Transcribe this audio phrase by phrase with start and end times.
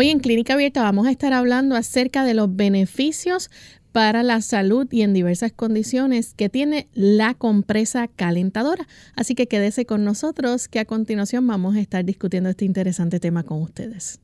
[0.00, 3.50] Hoy en Clínica Abierta vamos a estar hablando acerca de los beneficios
[3.90, 8.86] para la salud y en diversas condiciones que tiene la compresa calentadora.
[9.16, 13.42] Así que quédese con nosotros que a continuación vamos a estar discutiendo este interesante tema
[13.42, 14.20] con ustedes.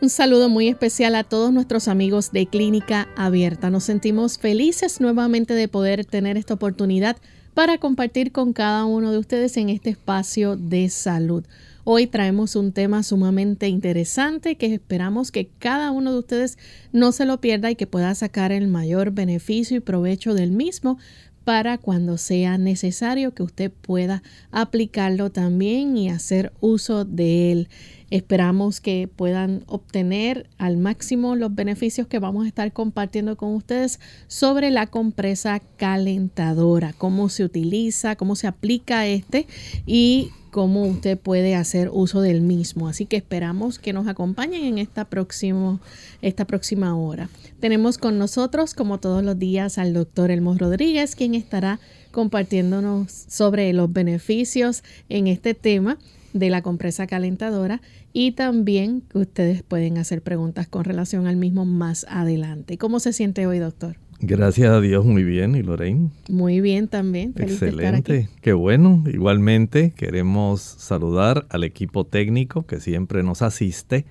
[0.00, 3.70] Un saludo muy especial a todos nuestros amigos de Clínica Abierta.
[3.70, 7.16] Nos sentimos felices nuevamente de poder tener esta oportunidad
[7.56, 11.42] para compartir con cada uno de ustedes en este espacio de salud.
[11.84, 16.58] Hoy traemos un tema sumamente interesante que esperamos que cada uno de ustedes
[16.92, 20.98] no se lo pierda y que pueda sacar el mayor beneficio y provecho del mismo
[21.44, 27.68] para cuando sea necesario que usted pueda aplicarlo también y hacer uso de él.
[28.10, 33.98] Esperamos que puedan obtener al máximo los beneficios que vamos a estar compartiendo con ustedes
[34.28, 39.46] sobre la compresa calentadora, cómo se utiliza, cómo se aplica este
[39.86, 42.88] y cómo usted puede hacer uso del mismo.
[42.88, 45.80] Así que esperamos que nos acompañen en esta, próximo,
[46.22, 47.28] esta próxima hora.
[47.60, 51.80] Tenemos con nosotros, como todos los días, al doctor Elmo Rodríguez, quien estará
[52.12, 55.98] compartiéndonos sobre los beneficios en este tema
[56.38, 57.80] de la compresa calentadora
[58.12, 62.78] y también que ustedes pueden hacer preguntas con relación al mismo más adelante.
[62.78, 63.96] ¿Cómo se siente hoy, doctor?
[64.20, 65.56] Gracias a Dios, muy bien.
[65.56, 66.10] ¿Y Lorraine?
[66.28, 67.34] Muy bien también.
[67.36, 68.28] Excelente.
[68.40, 69.04] Qué bueno.
[69.06, 74.06] Igualmente queremos saludar al equipo técnico que siempre nos asiste.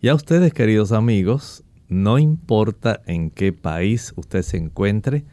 [0.00, 5.24] Y a ustedes, queridos amigos, no importa en qué país usted se encuentre,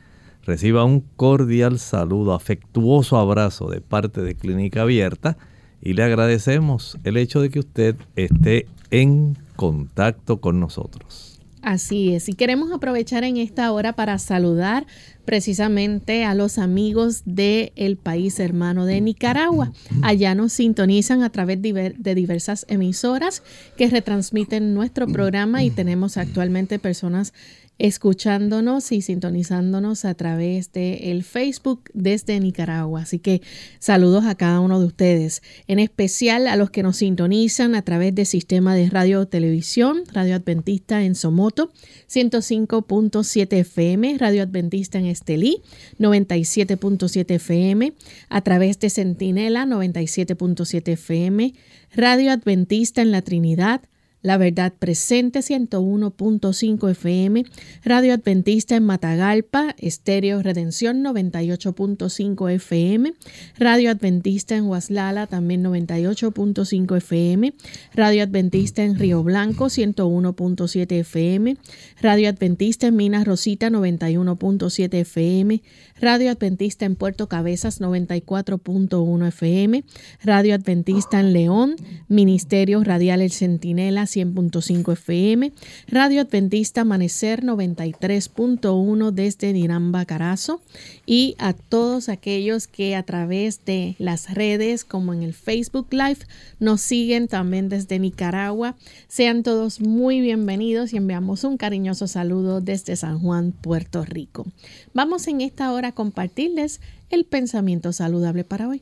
[0.44, 5.38] reciba un cordial saludo, afectuoso abrazo de parte de Clínica Abierta
[5.86, 11.40] y le agradecemos el hecho de que usted esté en contacto con nosotros.
[11.62, 14.86] Así es, y queremos aprovechar en esta hora para saludar
[15.26, 19.72] precisamente a los amigos del el país hermano de Nicaragua.
[20.04, 23.42] Allá nos sintonizan a través de diversas emisoras
[23.78, 27.34] que retransmiten nuestro programa y tenemos actualmente personas
[27.78, 33.02] escuchándonos y sintonizándonos a través de el Facebook desde Nicaragua.
[33.02, 33.42] Así que
[33.80, 38.16] saludos a cada uno de ustedes, en especial a los que nos sintonizan a través
[38.16, 41.72] del sistema de radio televisión, Radio Adventista en Somoto,
[42.10, 45.62] 105.7 FM, Radio Adventista en Estelí,
[46.00, 47.94] 97.7 FM,
[48.30, 51.54] a través de Centinela, 97.7 FM,
[51.94, 53.82] Radio Adventista en la Trinidad,
[54.26, 57.46] la Verdad Presente 101.5 FM,
[57.84, 63.14] Radio Adventista en Matagalpa, Estéreo Redención 98.5 FM,
[63.60, 67.54] Radio Adventista en Huaslala también 98.5 FM,
[67.94, 71.58] Radio Adventista en Río Blanco 101.7 FM,
[72.02, 75.62] Radio Adventista en Minas Rosita 91.7 FM,
[76.02, 79.86] Radio Adventista en Puerto Cabezas 94.1 FM,
[80.26, 81.78] Radio Adventista en León,
[82.10, 85.54] Ministerio Radial El Centinela 100.5 FM,
[85.88, 90.62] Radio Adventista Amanecer 93.1 desde Niramba Carazo
[91.06, 96.20] y a todos aquellos que a través de las redes como en el Facebook Live
[96.60, 98.76] nos siguen también desde Nicaragua.
[99.08, 104.46] Sean todos muy bienvenidos y enviamos un cariñoso saludo desde San Juan, Puerto Rico.
[104.94, 108.82] Vamos en esta hora a compartirles el pensamiento saludable para hoy.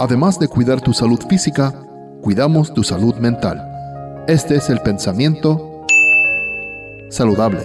[0.00, 1.72] Además de cuidar tu salud física,
[2.22, 3.64] cuidamos tu salud mental.
[4.28, 5.84] Este es el pensamiento
[7.10, 7.60] saludable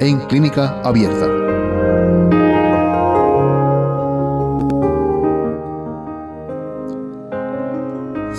[0.00, 1.77] en clínica abierta.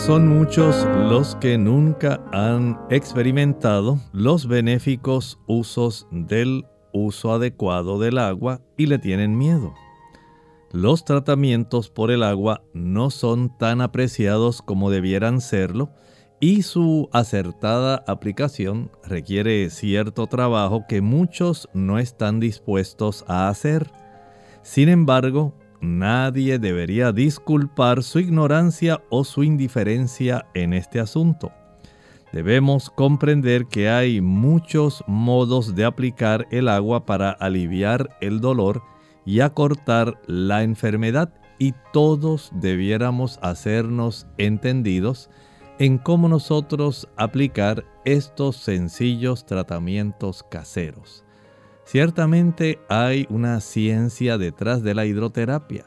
[0.10, 8.60] Son muchos los que nunca han experimentado los benéficos usos del uso adecuado del agua
[8.76, 9.72] y le tienen miedo
[10.72, 15.90] los tratamientos por el agua no son tan apreciados como debieran serlo
[16.40, 23.92] y su acertada aplicación requiere cierto trabajo que muchos no están dispuestos a hacer.
[24.62, 31.52] Sin embargo, nadie debería disculpar su ignorancia o su indiferencia en este asunto.
[32.32, 38.84] Debemos comprender que hay muchos modos de aplicar el agua para aliviar el dolor
[39.26, 45.30] y acortar la enfermedad y todos debiéramos hacernos entendidos
[45.80, 51.24] en cómo nosotros aplicar estos sencillos tratamientos caseros.
[51.92, 55.86] Ciertamente hay una ciencia detrás de la hidroterapia,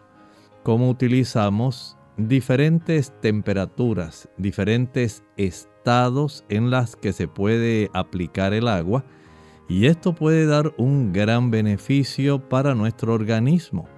[0.64, 9.04] cómo utilizamos diferentes temperaturas, diferentes estados en las que se puede aplicar el agua
[9.69, 13.88] y esto puede dar un gran beneficio para nuestro organismo.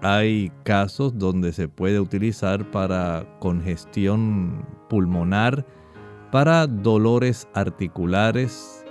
[0.00, 5.66] Hay casos donde se puede utilizar para congestión pulmonar,
[6.30, 8.81] para dolores articulares,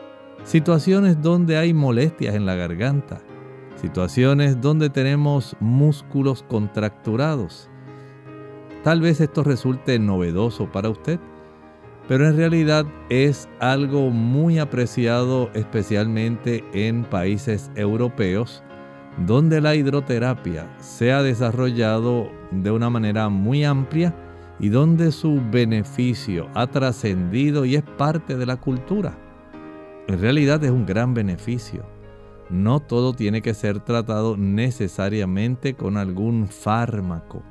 [0.43, 3.21] situaciones donde hay molestias en la garganta,
[3.75, 7.69] situaciones donde tenemos músculos contracturados.
[8.83, 11.19] Tal vez esto resulte novedoso para usted,
[12.07, 18.63] pero en realidad es algo muy apreciado especialmente en países europeos
[19.25, 24.15] donde la hidroterapia se ha desarrollado de una manera muy amplia
[24.59, 29.17] y donde su beneficio ha trascendido y es parte de la cultura.
[30.07, 31.85] En realidad es un gran beneficio.
[32.49, 37.43] No todo tiene que ser tratado necesariamente con algún fármaco.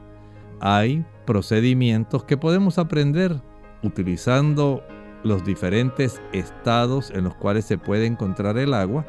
[0.61, 3.41] Hay procedimientos que podemos aprender
[3.83, 4.83] utilizando
[5.23, 9.07] los diferentes estados en los cuales se puede encontrar el agua,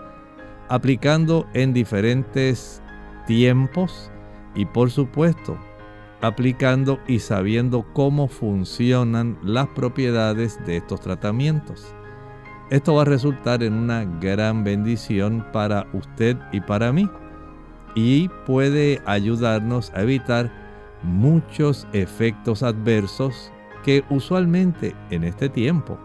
[0.69, 2.81] aplicando en diferentes
[3.27, 4.11] tiempos
[4.55, 5.57] y por supuesto
[6.21, 11.95] aplicando y sabiendo cómo funcionan las propiedades de estos tratamientos.
[12.71, 17.09] Esto va a resultar en una gran bendición para usted y para mí
[17.95, 20.49] y puede ayudarnos a evitar
[21.03, 23.51] muchos efectos adversos
[23.83, 25.99] que usualmente en este tiempo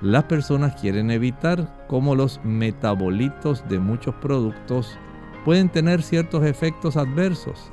[0.00, 4.98] las personas quieren evitar como los metabolitos de muchos productos
[5.44, 7.70] pueden tener ciertos efectos adversos.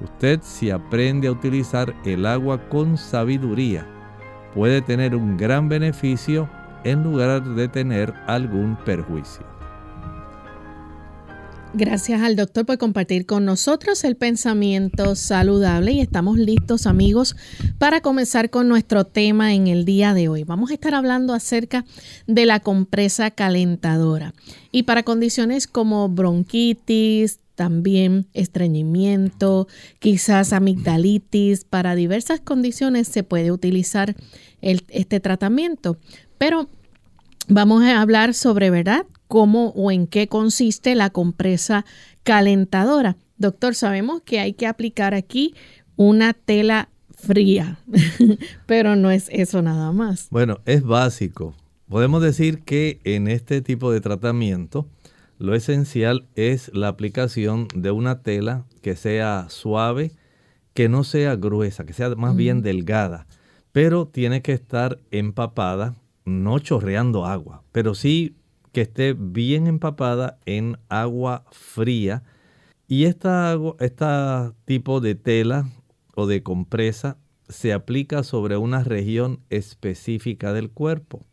[0.00, 3.86] Usted si aprende a utilizar el agua con sabiduría
[4.52, 6.48] puede tener un gran beneficio
[6.84, 9.58] en lugar de tener algún perjuicio.
[11.74, 17.36] Gracias al doctor por compartir con nosotros el pensamiento saludable y estamos listos amigos
[17.78, 20.44] para comenzar con nuestro tema en el día de hoy.
[20.44, 21.84] Vamos a estar hablando acerca
[22.26, 24.32] de la compresa calentadora
[24.72, 34.14] y para condiciones como bronquitis, también estreñimiento, quizás amigdalitis, para diversas condiciones se puede utilizar
[34.62, 35.98] este tratamiento.
[36.38, 36.68] Pero
[37.48, 39.04] vamos a hablar sobre, ¿verdad?
[39.28, 41.84] cómo o en qué consiste la compresa
[42.24, 43.16] calentadora.
[43.36, 45.54] Doctor, sabemos que hay que aplicar aquí
[45.94, 47.78] una tela fría,
[48.66, 50.28] pero no es eso nada más.
[50.30, 51.54] Bueno, es básico.
[51.88, 54.88] Podemos decir que en este tipo de tratamiento
[55.38, 60.12] lo esencial es la aplicación de una tela que sea suave,
[60.74, 63.26] que no sea gruesa, que sea más bien delgada,
[63.72, 65.94] pero tiene que estar empapada,
[66.28, 68.36] no chorreando agua, pero sí
[68.72, 72.22] que esté bien empapada en agua fría.
[72.86, 75.68] Y esta, esta tipo de tela
[76.14, 77.18] o de compresa
[77.48, 81.24] se aplica sobre una región específica del cuerpo.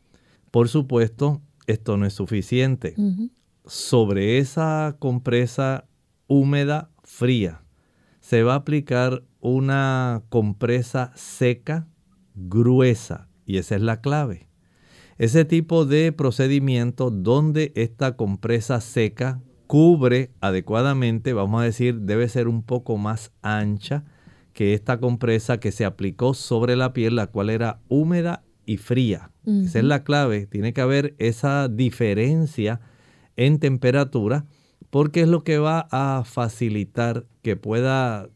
[0.52, 2.96] Por supuesto, esto no es suficiente.
[3.66, 5.86] Sobre esa compresa
[6.28, 7.62] húmeda fría
[8.20, 11.88] se va a aplicar una compresa seca
[12.34, 14.48] gruesa y esa es la clave.
[15.18, 22.50] Ese tipo de procedimiento donde esta compresa seca cubre adecuadamente, vamos a decir, debe ser
[22.50, 24.04] un poco más ancha
[24.52, 29.32] que esta compresa que se aplicó sobre la piel, la cual era húmeda y fría.
[29.46, 30.48] Esa es la clave.
[30.48, 32.82] Tiene que haber esa diferencia
[33.36, 34.46] en temperatura
[34.90, 38.30] porque es lo que va a facilitar que pueda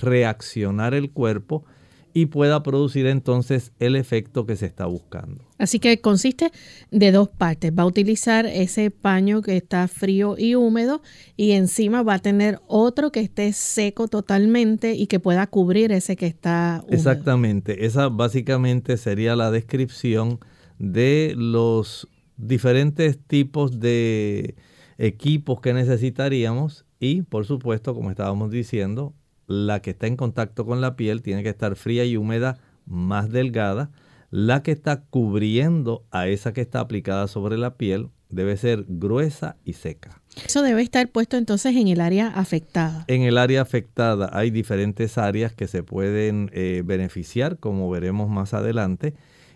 [0.00, 1.64] reaccionar el cuerpo
[2.12, 5.44] y pueda producir entonces el efecto que se está buscando.
[5.58, 6.50] Así que consiste
[6.90, 7.72] de dos partes.
[7.76, 11.02] Va a utilizar ese paño que está frío y húmedo
[11.36, 16.16] y encima va a tener otro que esté seco totalmente y que pueda cubrir ese
[16.16, 16.96] que está húmedo.
[16.96, 17.86] Exactamente.
[17.86, 20.40] Esa básicamente sería la descripción
[20.78, 24.54] de los diferentes tipos de
[24.98, 29.14] equipos que necesitaríamos y por supuesto, como estábamos diciendo,
[29.50, 33.30] la que está en contacto con la piel tiene que estar fría y húmeda, más
[33.30, 33.90] delgada.
[34.30, 39.56] La que está cubriendo a esa que está aplicada sobre la piel debe ser gruesa
[39.64, 40.22] y seca.
[40.46, 43.04] Eso debe estar puesto entonces en el área afectada.
[43.08, 48.54] En el área afectada hay diferentes áreas que se pueden eh, beneficiar, como veremos más
[48.54, 49.14] adelante.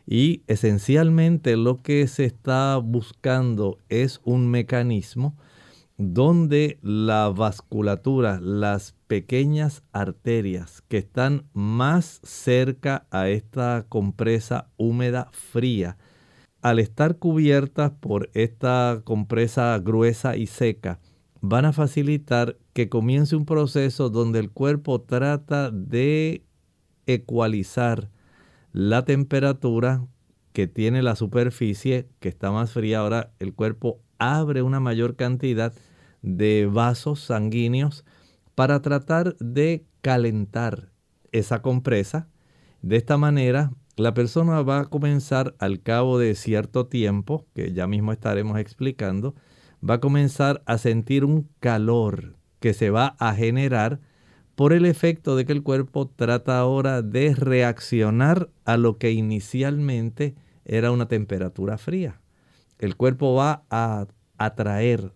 [0.08, 5.36] Y esencialmente lo que se está buscando es un mecanismo
[5.96, 15.96] donde la vasculatura, las pequeñas arterias que están más cerca a esta compresa húmeda fría,
[16.62, 20.98] al estar cubiertas por esta compresa gruesa y seca,
[21.40, 26.42] van a facilitar que comience un proceso donde el cuerpo trata de
[27.06, 28.10] ecualizar
[28.72, 30.06] la temperatura
[30.54, 33.00] que tiene la superficie, que está más fría.
[33.00, 34.00] Ahora el cuerpo
[34.32, 35.72] abre una mayor cantidad
[36.22, 38.04] de vasos sanguíneos
[38.54, 40.92] para tratar de calentar
[41.32, 42.28] esa compresa.
[42.82, 47.86] De esta manera, la persona va a comenzar al cabo de cierto tiempo, que ya
[47.86, 49.34] mismo estaremos explicando,
[49.88, 54.00] va a comenzar a sentir un calor que se va a generar
[54.54, 60.34] por el efecto de que el cuerpo trata ahora de reaccionar a lo que inicialmente
[60.64, 62.20] era una temperatura fría.
[62.84, 65.14] El cuerpo va a atraer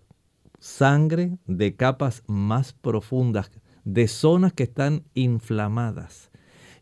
[0.59, 3.51] sangre de capas más profundas,
[3.85, 6.31] de zonas que están inflamadas.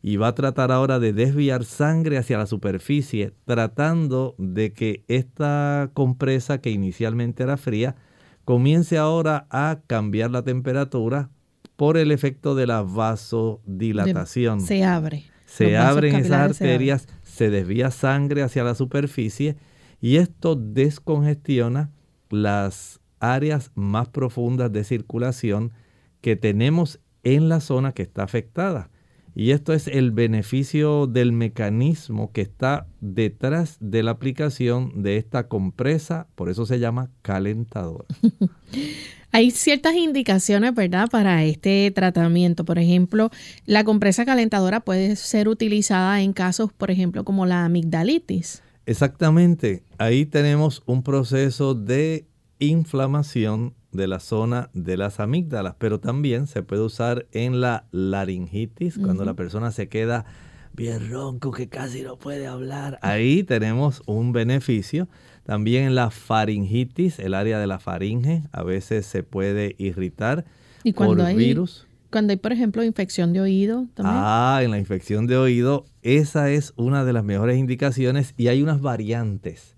[0.00, 5.90] Y va a tratar ahora de desviar sangre hacia la superficie, tratando de que esta
[5.92, 7.96] compresa que inicialmente era fría,
[8.44, 11.30] comience ahora a cambiar la temperatura
[11.74, 14.60] por el efecto de la vasodilatación.
[14.60, 15.24] se abre.
[15.46, 19.56] Se abren esas arterias, se desvía sangre hacia la superficie
[20.00, 21.90] y esto descongestiona
[22.30, 25.72] las áreas más profundas de circulación
[26.20, 28.90] que tenemos en la zona que está afectada.
[29.34, 35.46] Y esto es el beneficio del mecanismo que está detrás de la aplicación de esta
[35.46, 38.06] compresa, por eso se llama calentador.
[39.32, 42.64] Hay ciertas indicaciones, ¿verdad?, para este tratamiento.
[42.64, 43.30] Por ejemplo,
[43.66, 48.62] la compresa calentadora puede ser utilizada en casos, por ejemplo, como la amigdalitis.
[48.86, 49.82] Exactamente.
[49.98, 52.26] Ahí tenemos un proceso de
[52.58, 58.98] inflamación de la zona de las amígdalas, pero también se puede usar en la laringitis,
[58.98, 60.26] cuando la persona se queda
[60.74, 62.98] bien ronco, que casi no puede hablar.
[63.00, 65.08] Ahí tenemos un beneficio.
[65.44, 70.44] También en la faringitis, el área de la faringe, a veces se puede irritar
[70.84, 71.86] ¿Y cuando por hay, virus.
[72.10, 74.18] Cuando hay, por ejemplo, infección de oído también.
[74.18, 78.62] Ah, en la infección de oído, esa es una de las mejores indicaciones y hay
[78.62, 79.75] unas variantes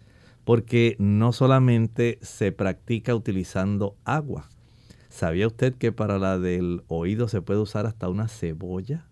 [0.49, 4.49] porque no solamente se practica utilizando agua.
[5.11, 9.05] ¿Sabía usted que para la del oído se puede usar hasta una cebolla?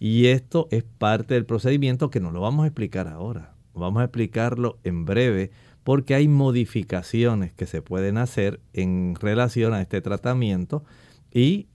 [0.00, 3.54] Y esto es parte del procedimiento que no lo vamos a explicar ahora.
[3.74, 5.52] Vamos a explicarlo en breve
[5.84, 10.82] porque hay modificaciones que se pueden hacer en relación a este tratamiento
[11.32, 11.68] y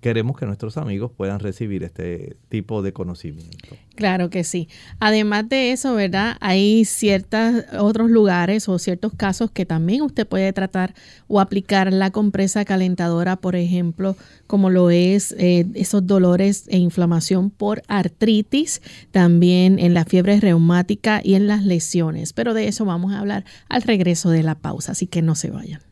[0.00, 3.76] queremos que nuestros amigos puedan recibir este tipo de conocimiento.
[3.94, 4.68] Claro que sí.
[5.00, 6.36] Además de eso, ¿verdad?
[6.40, 10.94] Hay ciertos otros lugares o ciertos casos que también usted puede tratar
[11.28, 17.50] o aplicar la compresa calentadora, por ejemplo, como lo es eh, esos dolores e inflamación
[17.50, 22.32] por artritis, también en la fiebre reumática y en las lesiones.
[22.32, 25.50] Pero de eso vamos a hablar al regreso de la pausa, así que no se
[25.50, 25.91] vayan.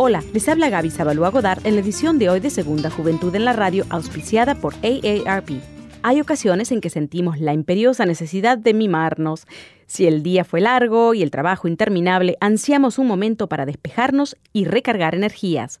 [0.00, 3.44] Hola, les habla Gaby Zabalúa Godard en la edición de hoy de Segunda Juventud en
[3.44, 5.60] la Radio, auspiciada por AARP.
[6.04, 9.48] Hay ocasiones en que sentimos la imperiosa necesidad de mimarnos.
[9.86, 14.66] Si el día fue largo y el trabajo interminable, ansiamos un momento para despejarnos y
[14.66, 15.80] recargar energías.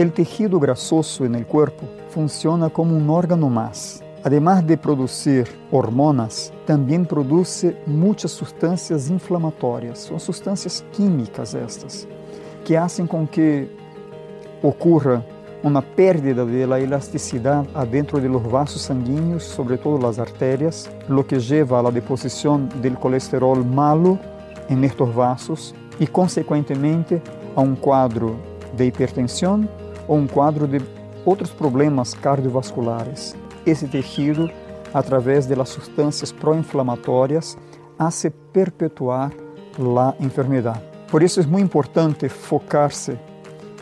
[0.00, 4.02] El tejido grasoso en el cuerpo funciona como un órgano más.
[4.24, 9.98] Además de producir hormonas, también produce muchas sustancias inflamatorias.
[9.98, 12.08] Son sustancias químicas estas,
[12.64, 13.70] que hacen con que
[14.62, 15.22] ocurra
[15.62, 21.26] una pérdida de la elasticidad adentro de los vasos sanguíneos, sobre todo las arterias, lo
[21.26, 24.18] que lleva a la deposición del colesterol malo
[24.70, 27.20] en estos vasos y consecuentemente
[27.54, 28.36] a un cuadro
[28.78, 29.68] de hipertensión
[30.10, 30.80] ou um quadro de
[31.24, 33.36] outros problemas cardiovasculares.
[33.64, 34.50] Esse tecido,
[34.92, 37.56] através das substâncias pró-inflamatórias,
[37.96, 39.30] hace perpetuar
[39.96, 40.82] a enfermidade.
[41.08, 43.16] Por isso é muito importante focar-se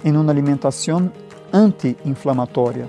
[0.05, 1.11] em uma alimentação
[1.51, 2.87] anti-inflamatória.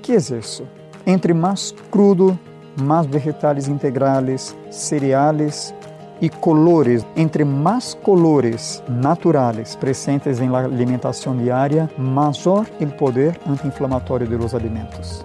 [0.00, 0.62] que é isso?
[1.04, 2.38] Entre mais crudo,
[2.80, 5.74] mais vegetais integrales, cereais
[6.20, 7.04] e colores.
[7.16, 15.22] Entre mais colores naturais presentes em alimentação diária, maior o poder anti-inflamatório de los alimentos.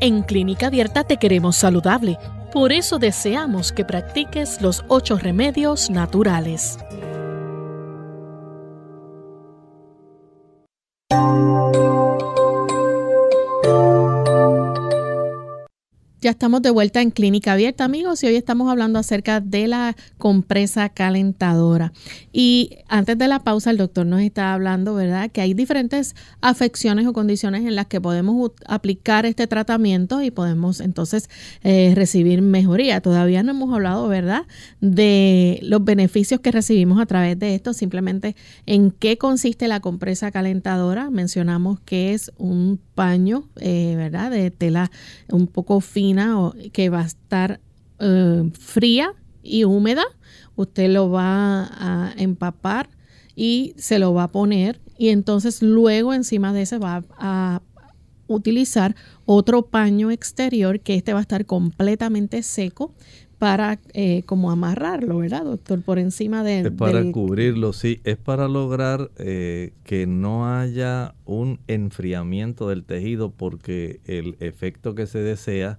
[0.00, 2.18] En Clínica Abierta te queremos saludable.
[2.52, 6.78] Por eso deseamos que practiques los ocho remedios naturales.
[16.20, 19.94] Ya estamos de vuelta en Clínica Abierta, amigos, y hoy estamos hablando acerca de la
[20.16, 21.92] compresa calentadora.
[22.32, 27.06] Y antes de la pausa, el doctor nos está hablando, ¿verdad?, que hay diferentes afecciones
[27.06, 31.30] o condiciones en las que podemos aplicar este tratamiento y podemos entonces
[31.62, 33.00] eh, recibir mejoría.
[33.00, 34.42] Todavía no hemos hablado, ¿verdad?,
[34.80, 38.34] de los beneficios que recibimos a través de esto, simplemente
[38.66, 41.10] en qué consiste la compresa calentadora.
[41.10, 44.90] Mencionamos que es un paño, eh, ¿verdad?, de tela
[45.28, 46.08] un poco fina
[46.72, 47.60] que va a estar
[47.98, 50.04] eh, fría y húmeda.
[50.56, 52.90] Usted lo va a empapar
[53.34, 57.62] y se lo va a poner y entonces luego encima de ese va a
[58.26, 62.94] utilizar otro paño exterior que este va a estar completamente seco
[63.38, 65.80] para eh, como amarrarlo, ¿verdad, doctor?
[65.82, 66.60] Por encima de...
[66.60, 68.00] Es para cubrirlo, sí.
[68.02, 75.06] Es para lograr eh, que no haya un enfriamiento del tejido porque el efecto que
[75.06, 75.78] se desea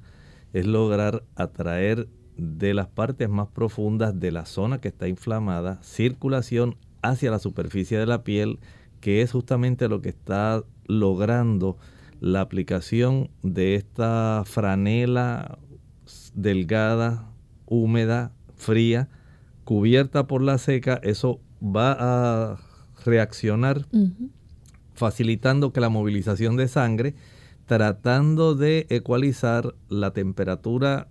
[0.54, 2.08] es lograr atraer
[2.38, 7.98] de las partes más profundas de la zona que está inflamada circulación hacia la superficie
[7.98, 8.60] de la piel,
[9.02, 11.78] que es justamente lo que está logrando
[12.20, 15.58] la aplicación de esta franela
[16.34, 17.30] delgada,
[17.66, 19.10] húmeda, fría,
[19.64, 22.58] cubierta por la seca, eso va a
[23.06, 23.86] reaccionar
[24.94, 27.16] facilitando que la movilización de sangre
[27.70, 31.08] tratando de ecualizar la temperatura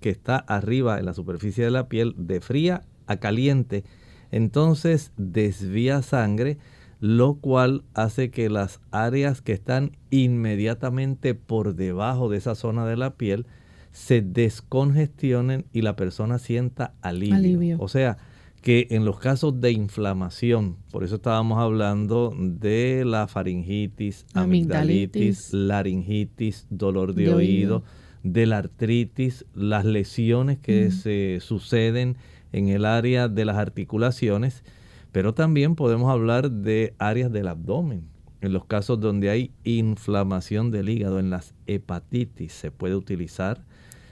[0.00, 3.84] que está arriba en la superficie de la piel de fría a caliente.
[4.30, 6.58] Entonces desvía sangre,
[7.00, 12.98] lo cual hace que las áreas que están inmediatamente por debajo de esa zona de
[12.98, 13.46] la piel
[13.90, 17.78] se descongestionen y la persona sienta alivio.
[17.80, 18.18] O sea,
[18.64, 26.66] que en los casos de inflamación, por eso estábamos hablando de la faringitis, amigdalitis, laringitis,
[26.70, 27.84] dolor de, oído,
[28.22, 32.16] de la artritis, las lesiones que se suceden
[32.52, 34.64] en el área de las articulaciones,
[35.12, 38.08] pero también podemos hablar de áreas del abdomen.
[38.40, 43.62] En los casos donde hay inflamación del hígado, en las hepatitis, se puede utilizar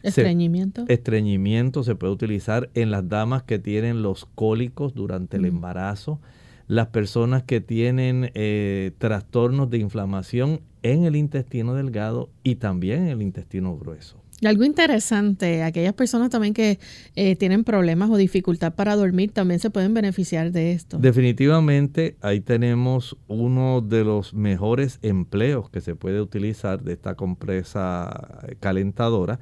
[0.03, 0.85] Estreñimiento.
[0.88, 6.21] estreñimiento se puede utilizar en las damas que tienen los cólicos durante el embarazo,
[6.69, 13.09] las personas que tienen eh, trastornos de inflamación en el intestino delgado y también en
[13.09, 14.23] el intestino grueso.
[14.43, 16.81] Y algo interesante, aquellas personas también que
[17.15, 20.99] eh, tienen problemas o dificultad para dormir también se pueden beneficiar de esto.
[20.99, 28.41] Definitivamente ahí tenemos uno de los mejores empleos que se puede utilizar de esta compresa
[28.59, 29.38] calentadora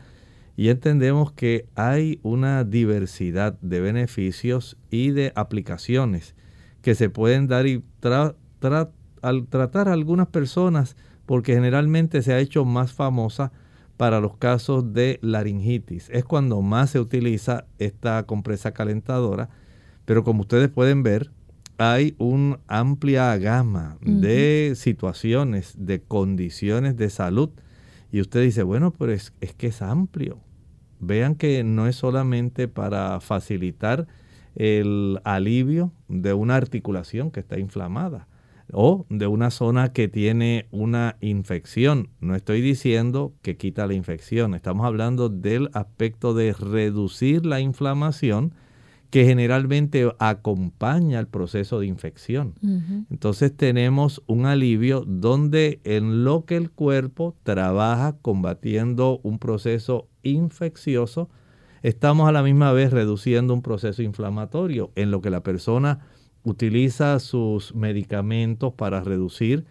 [0.60, 6.34] y entendemos que hay una diversidad de beneficios y de aplicaciones
[6.82, 7.82] que se pueden dar y
[9.22, 13.52] al tratar a algunas personas, porque generalmente se ha hecho más famosa
[13.96, 16.10] para los casos de laringitis.
[16.10, 19.48] Es cuando más se utiliza esta compresa calentadora,
[20.04, 21.30] pero como ustedes pueden ver,
[21.78, 27.48] hay una amplia gama de situaciones, de condiciones de salud.
[28.12, 30.38] Y usted dice, bueno, pero es, es que es amplio.
[31.00, 34.06] Vean que no es solamente para facilitar
[34.54, 38.28] el alivio de una articulación que está inflamada
[38.72, 42.10] o de una zona que tiene una infección.
[42.20, 48.54] No estoy diciendo que quita la infección, estamos hablando del aspecto de reducir la inflamación
[49.10, 52.54] que generalmente acompaña el proceso de infección.
[53.10, 61.28] Entonces tenemos un alivio donde en lo que el cuerpo trabaja combatiendo un proceso infeccioso,
[61.82, 66.06] estamos a la misma vez reduciendo un proceso inflamatorio en lo que la persona
[66.44, 69.66] utiliza sus medicamentos para reducir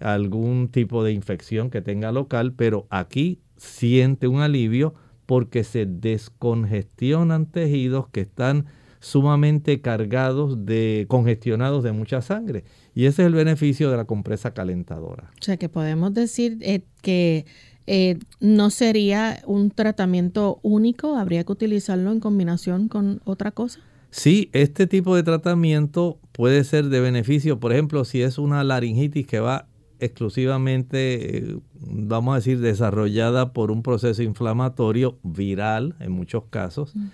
[0.00, 7.46] algún tipo de infección que tenga local, pero aquí siente un alivio porque se descongestionan
[7.46, 8.66] tejidos que están
[9.02, 12.64] sumamente cargados de congestionados de mucha sangre.
[12.94, 15.32] Y ese es el beneficio de la compresa calentadora.
[15.40, 17.44] O sea que podemos decir eh, que
[17.88, 23.80] eh, no sería un tratamiento único, habría que utilizarlo en combinación con otra cosa.
[24.10, 29.26] Sí, este tipo de tratamiento puede ser de beneficio, por ejemplo, si es una laringitis
[29.26, 29.66] que va
[29.98, 36.94] exclusivamente, eh, vamos a decir, desarrollada por un proceso inflamatorio viral en muchos casos.
[36.94, 37.06] Mm.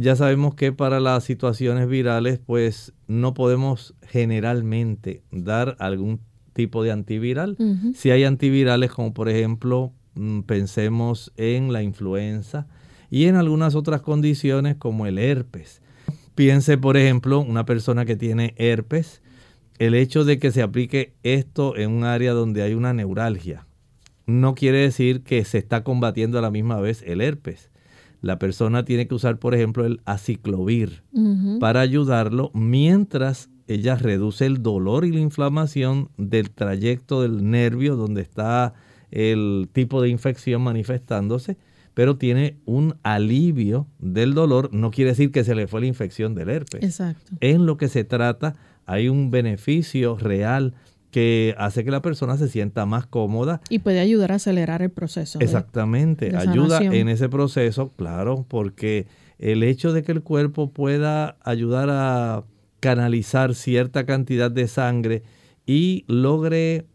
[0.00, 6.20] Ya sabemos que para las situaciones virales, pues no podemos generalmente dar algún
[6.52, 7.56] tipo de antiviral.
[7.94, 12.68] Si hay antivirales como por ejemplo, mm, pensemos en la influenza
[13.10, 15.82] y en algunas otras condiciones como el herpes
[16.34, 19.22] Piense, por ejemplo, una persona que tiene herpes,
[19.80, 23.66] el hecho de que se aplique esto en un área donde hay una neuralgia
[24.28, 27.70] no quiere decir que se está combatiendo a la misma vez el herpes.
[28.20, 31.02] La persona tiene que usar, por ejemplo, el aciclovir
[31.60, 38.22] para ayudarlo mientras ella reduce el dolor y la inflamación del trayecto del nervio donde
[38.22, 38.74] está
[39.10, 41.56] el tipo de infección manifestándose
[41.98, 46.32] pero tiene un alivio del dolor, no quiere decir que se le fue la infección
[46.36, 46.80] del herpes.
[46.84, 47.32] Exacto.
[47.40, 48.54] En lo que se trata,
[48.86, 50.74] hay un beneficio real
[51.10, 53.60] que hace que la persona se sienta más cómoda.
[53.70, 55.38] Y puede ayudar a acelerar el proceso.
[55.40, 59.06] Exactamente, ayuda en ese proceso, claro, porque
[59.38, 62.44] el hecho de que el cuerpo pueda ayudar a
[62.80, 65.22] canalizar cierta cantidad de sangre
[65.66, 66.86] y logre,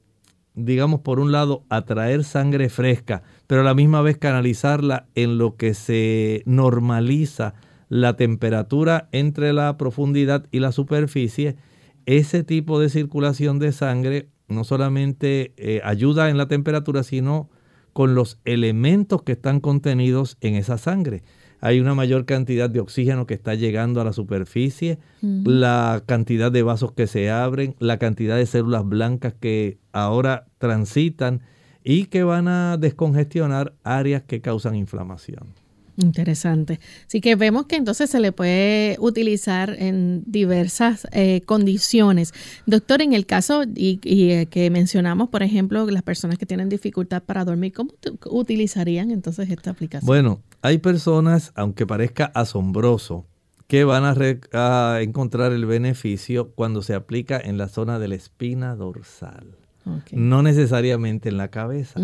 [0.56, 5.56] digamos, por un lado, atraer sangre fresca, pero a la misma vez canalizarla en lo
[5.56, 7.54] que se normaliza
[7.90, 11.56] la temperatura entre la profundidad y la superficie,
[12.06, 17.50] ese tipo de circulación de sangre no solamente eh, ayuda en la temperatura, sino
[17.94, 21.24] con los elementos que están contenidos en esa sangre.
[21.62, 26.62] Hay una mayor cantidad de oxígeno que está llegando a la superficie, la cantidad de
[26.62, 31.42] vasos que se abren, la cantidad de células blancas que ahora transitan
[31.82, 35.63] y que van a descongestionar áreas que causan inflamación.
[35.98, 36.80] Interesante.
[37.06, 42.34] Así que vemos que entonces se le puede utilizar en diversas eh, condiciones.
[42.66, 47.22] Doctor, en el caso y, eh, que mencionamos, por ejemplo, las personas que tienen dificultad
[47.24, 47.92] para dormir, ¿cómo
[48.26, 50.08] utilizarían entonces esta aplicación?
[50.08, 53.26] Bueno, hay personas, aunque parezca asombroso,
[53.68, 58.76] que van a encontrar el beneficio cuando se aplica en la zona de la espina
[58.76, 59.63] dorsal.
[60.12, 62.00] No necesariamente en la cabeza,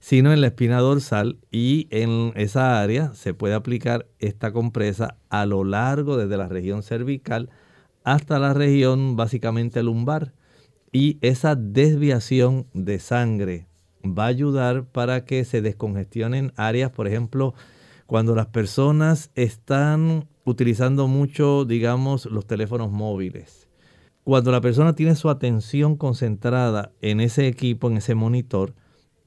[0.00, 5.46] sino en la espina dorsal y en esa área se puede aplicar esta compresa a
[5.46, 7.50] lo largo desde la región cervical
[8.04, 10.32] hasta la región básicamente lumbar.
[10.92, 13.66] Y esa desviación de sangre
[14.04, 17.54] va a ayudar para que se descongestionen áreas, por ejemplo,
[18.06, 23.61] cuando las personas están utilizando mucho, digamos, los teléfonos móviles
[24.24, 28.74] cuando la persona tiene su atención concentrada en ese equipo, en ese monitor,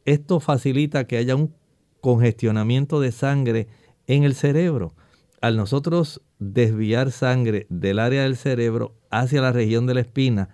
[0.05, 1.53] esto facilita que haya un
[2.01, 3.67] congestionamiento de sangre
[4.08, 4.93] en el cerebro.
[5.41, 10.49] Al nosotros desviar sangre del área del cerebro hacia la región de la espina,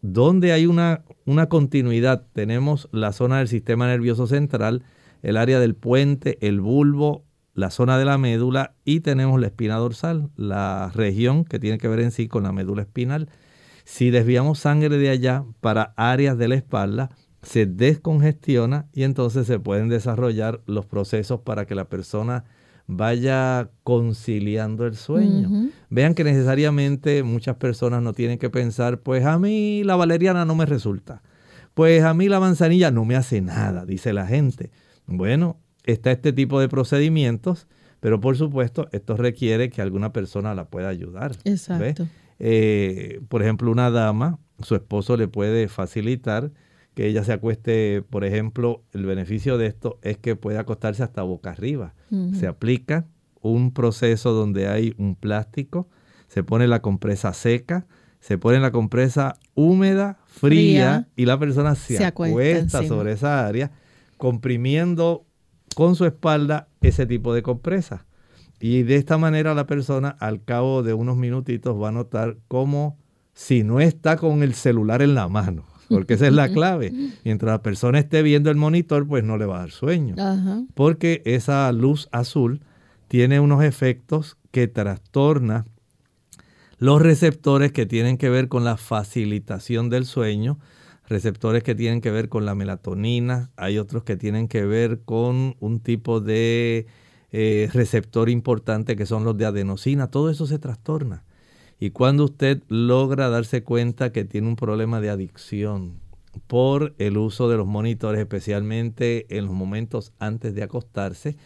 [0.00, 4.82] donde hay una, una continuidad, tenemos la zona del sistema nervioso central,
[5.22, 9.76] el área del puente, el bulbo, la zona de la médula y tenemos la espina
[9.76, 13.28] dorsal, la región que tiene que ver en sí con la médula espinal.
[13.84, 17.10] Si desviamos sangre de allá para áreas de la espalda,
[17.42, 22.44] se descongestiona y entonces se pueden desarrollar los procesos para que la persona
[22.86, 25.70] vaya conciliando el sueño.
[25.90, 30.54] Vean que necesariamente muchas personas no tienen que pensar, pues a mí la valeriana no
[30.54, 31.22] me resulta,
[31.74, 34.70] pues a mí la manzanilla no me hace nada, dice la gente.
[35.06, 37.66] Bueno, está este tipo de procedimientos,
[38.00, 41.36] pero por supuesto esto requiere que alguna persona la pueda ayudar.
[41.44, 42.06] Exacto.
[42.38, 46.50] Eh, por ejemplo, una dama, su esposo le puede facilitar
[46.94, 51.22] que ella se acueste, por ejemplo, el beneficio de esto es que puede acostarse hasta
[51.22, 51.94] boca arriba.
[52.38, 53.06] Se aplica
[53.40, 55.88] un proceso donde hay un plástico,
[56.28, 57.86] se pone la compresa seca,
[58.20, 63.72] se pone la compresa húmeda, fría, y la persona se, acuesta, sobre esa área,
[64.16, 65.26] comprimiendo
[65.74, 68.06] con su espalda ese tipo de compresa.
[68.66, 72.96] Y de esta manera la persona al cabo de unos minutitos va a notar como
[73.34, 76.90] si no está con el celular en la mano, porque esa es la clave.
[77.26, 80.14] Mientras la persona esté viendo el monitor, pues no le va a dar sueño,
[80.72, 82.62] porque esa luz azul
[83.06, 85.66] tiene unos efectos que trastorna
[86.78, 90.58] los receptores que tienen que ver con la facilitación del sueño,
[91.06, 95.54] receptores que tienen que ver con la melatonina, hay otros que tienen que ver con
[95.60, 96.86] un tipo de
[97.36, 101.24] eh, receptor importante que son los de adenosina, todo eso se trastorna.
[101.80, 105.98] Y cuando usted logra darse cuenta que tiene un problema de adicción
[106.46, 111.36] por el uso de los monitores, especialmente en los momentos antes de acostarse,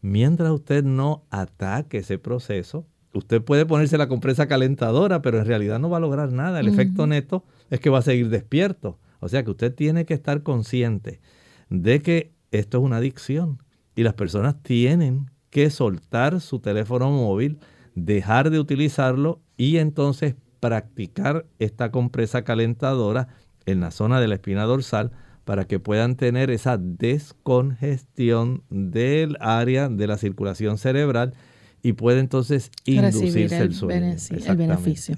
[0.00, 5.78] mientras usted no ataque ese proceso, usted puede ponerse la compresa calentadora, pero en realidad
[5.78, 6.60] no va a lograr nada.
[6.60, 8.98] El efecto neto es que va a seguir despierto.
[9.20, 11.20] O sea que usted tiene que estar consciente
[11.68, 13.62] de que esto es una adicción
[13.94, 17.60] y las personas tienen que soltar su teléfono móvil,
[17.94, 23.28] dejar de utilizarlo y entonces practicar esta compresa calentadora
[23.64, 25.12] en la zona de la espina dorsal
[25.44, 31.34] para que puedan tener esa descongestión del área de la circulación cerebral
[31.84, 34.16] y puede entonces inducirse el, sueño.
[34.30, 35.16] el beneficio.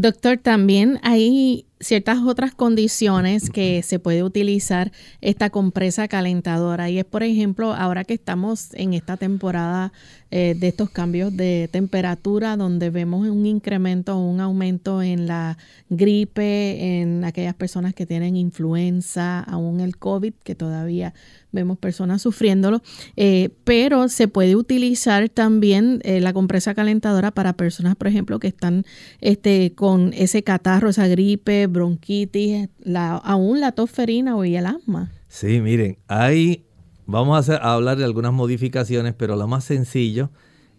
[0.00, 6.90] Doctor, también hay ciertas otras condiciones que se puede utilizar esta compresa calentadora.
[6.90, 9.92] Y es por ejemplo ahora que estamos en esta temporada
[10.30, 15.58] eh, de estos cambios de temperatura donde vemos un incremento o un aumento en la
[15.88, 21.14] gripe en aquellas personas que tienen influenza aún el covid que todavía
[21.50, 22.80] vemos personas sufriéndolo.
[23.16, 28.48] Eh, pero se puede utilizar también eh, la compresa calentadora para personas por ejemplo que
[28.48, 28.84] están
[29.20, 35.10] este con ese catarro esa gripe bronquitis, la, aún la tosferina o el asma.
[35.28, 36.64] Sí, miren, hay,
[37.06, 40.30] vamos a, hacer, a hablar de algunas modificaciones, pero lo más sencillo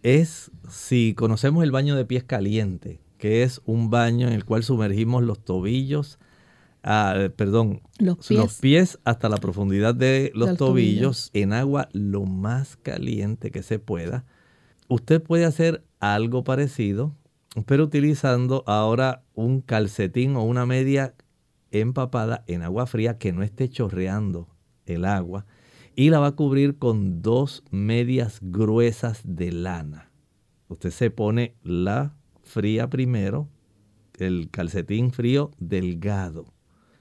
[0.03, 4.63] es si conocemos el baño de pies caliente, que es un baño en el cual
[4.63, 6.19] sumergimos los tobillos,
[6.83, 8.99] ah, perdón, los pies.
[9.03, 14.25] hasta la profundidad de los tobillos en agua lo más caliente que se pueda.
[14.87, 17.15] Usted puede hacer algo parecido
[17.65, 21.15] pero utilizando ahora un calcetín o una media
[21.71, 24.47] empapada en agua fría que no esté chorreando
[24.85, 25.45] el agua
[25.95, 30.11] y la va a cubrir con dos medias gruesas de lana.
[30.67, 33.49] Usted se pone la fría primero,
[34.17, 36.53] el calcetín frío delgado,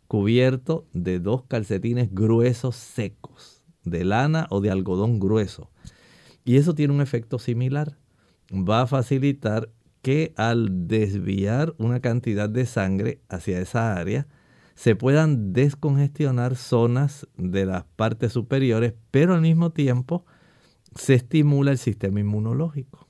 [0.09, 5.71] cubierto de dos calcetines gruesos secos, de lana o de algodón grueso.
[6.45, 7.97] Y eso tiene un efecto similar.
[8.53, 9.71] Va a facilitar
[10.03, 14.27] que al desviar una cantidad de sangre hacia esa área,
[14.75, 20.25] se puedan descongestionar zonas de las partes superiores, pero al mismo tiempo
[20.95, 23.07] se estimula el sistema inmunológico.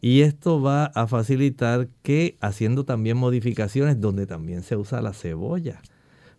[0.00, 5.82] Y esto va a facilitar que haciendo también modificaciones donde también se usa la cebolla,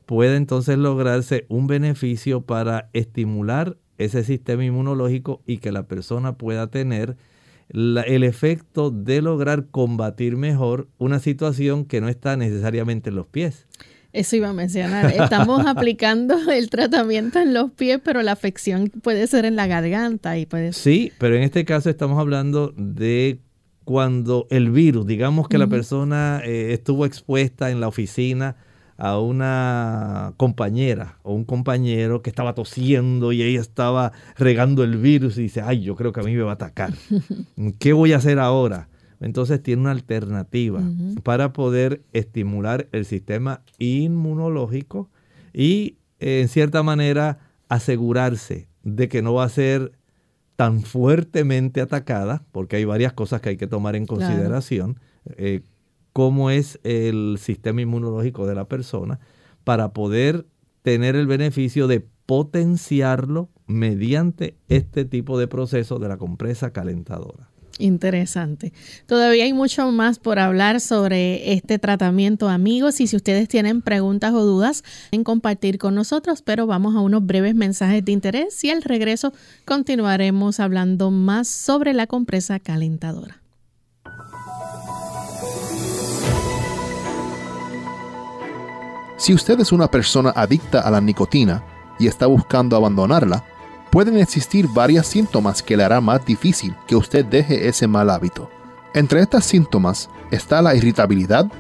[0.05, 6.67] puede entonces lograrse un beneficio para estimular ese sistema inmunológico y que la persona pueda
[6.67, 7.17] tener
[7.69, 13.67] el efecto de lograr combatir mejor una situación que no está necesariamente en los pies.
[14.12, 15.12] Eso iba a mencionar.
[15.12, 20.38] Estamos aplicando el tratamiento en los pies, pero la afección puede ser en la garganta
[20.38, 23.39] y puede Sí, pero en este caso estamos hablando de
[23.84, 28.55] cuando el virus, digamos que la persona eh, estuvo expuesta en la oficina
[28.99, 35.38] a una compañera o un compañero que estaba tosiendo y ella estaba regando el virus
[35.38, 36.93] y dice, ay, yo creo que a mí me va a atacar.
[37.79, 38.89] ¿Qué voy a hacer ahora?
[39.21, 40.81] Entonces tiene una alternativa
[41.23, 45.09] para poder estimular el sistema inmunológico
[45.53, 49.93] y en cierta manera asegurarse de que no va a ser
[50.57, 54.99] tan fuertemente atacada, porque hay varias cosas que hay que tomar en consideración.
[55.38, 55.62] Eh,
[56.19, 59.21] cómo es el sistema inmunológico de la persona
[59.63, 60.45] para poder
[60.82, 67.47] tener el beneficio de potenciarlo mediante este tipo de proceso de la compresa calentadora.
[67.77, 68.73] Interesante.
[69.05, 74.34] Todavía hay mucho más por hablar sobre este tratamiento, amigos, y si ustedes tienen preguntas
[74.34, 78.71] o dudas, en compartir con nosotros, pero vamos a unos breves mensajes de interés y
[78.71, 79.32] al regreso
[79.63, 83.38] continuaremos hablando más sobre la compresa calentadora.
[89.19, 91.62] Si usted es una persona adicta a la nicotina
[91.99, 93.43] y está buscando abandonarla,
[93.91, 98.49] pueden existir varios síntomas que le hará más difícil que usted deje ese mal hábito.
[98.93, 101.51] Entre estos síntomas está la irritabilidad,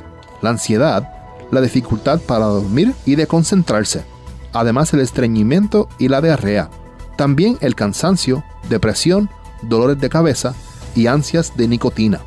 [0.41, 1.11] la ansiedad,
[1.51, 4.05] la dificultad para dormir y de concentrarse,
[4.53, 6.69] además el estreñimiento y la diarrea,
[7.17, 9.29] también el cansancio, depresión,
[9.63, 10.55] dolores de cabeza
[10.95, 12.21] y ansias de nicotina.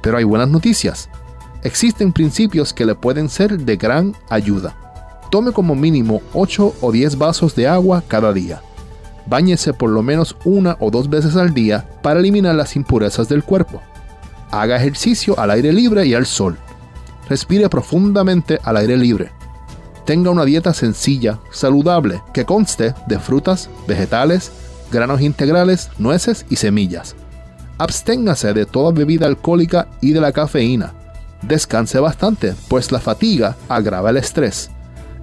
[0.00, 1.10] Pero hay buenas noticias.
[1.64, 4.76] Existen principios que le pueden ser de gran ayuda.
[5.30, 8.60] Tome como mínimo 8 o 10 vasos de agua cada día.
[9.26, 13.42] Báñese por lo menos una o dos veces al día para eliminar las impurezas del
[13.42, 13.80] cuerpo.
[14.50, 16.58] Haga ejercicio al aire libre y al sol.
[17.30, 19.32] Respire profundamente al aire libre.
[20.04, 24.52] Tenga una dieta sencilla, saludable, que conste de frutas, vegetales,
[24.92, 27.16] granos integrales, nueces y semillas.
[27.78, 30.92] Absténgase de toda bebida alcohólica y de la cafeína.
[31.46, 34.70] Descanse bastante, pues la fatiga agrava el estrés.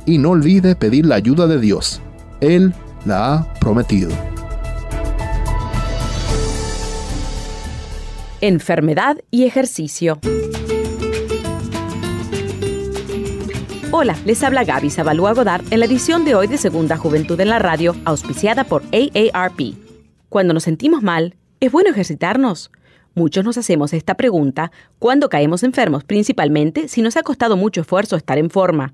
[0.05, 1.99] Y no olvide pedir la ayuda de Dios.
[2.41, 4.11] Él la ha prometido.
[8.39, 10.19] Enfermedad y ejercicio.
[13.91, 17.49] Hola, les habla Gaby Zabalúa Godard en la edición de hoy de Segunda Juventud en
[17.49, 19.75] la Radio, auspiciada por AARP.
[20.29, 22.71] Cuando nos sentimos mal, ¿es bueno ejercitarnos?
[23.13, 28.15] Muchos nos hacemos esta pregunta cuando caemos enfermos, principalmente si nos ha costado mucho esfuerzo
[28.15, 28.93] estar en forma.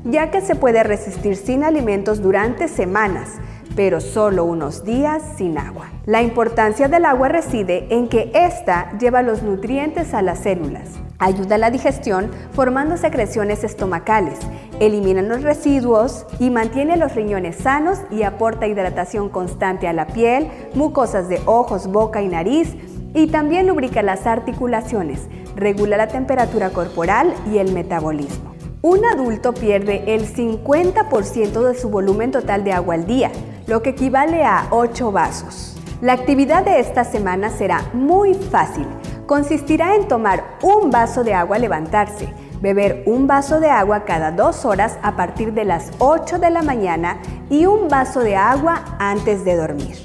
[0.06, 3.32] ya que se puede resistir sin alimentos durante semanas,
[3.76, 5.88] pero solo unos días sin agua.
[6.06, 11.56] La importancia del agua reside en que ésta lleva los nutrientes a las células, ayuda
[11.56, 14.40] a la digestión formando secreciones estomacales,
[14.80, 20.50] elimina los residuos y mantiene los riñones sanos y aporta hidratación constante a la piel,
[20.74, 22.76] mucosas de ojos, boca y nariz,
[23.14, 28.52] y también lubrica las articulaciones, regula la temperatura corporal y el metabolismo.
[28.82, 33.32] Un adulto pierde el 50% de su volumen total de agua al día,
[33.72, 35.78] lo que equivale a 8 vasos.
[36.02, 38.86] La actividad de esta semana será muy fácil.
[39.26, 44.34] Consistirá en tomar un vaso de agua al levantarse, beber un vaso de agua cada
[44.34, 48.98] dos horas a partir de las 8 de la mañana y un vaso de agua
[49.00, 49.96] antes de dormir.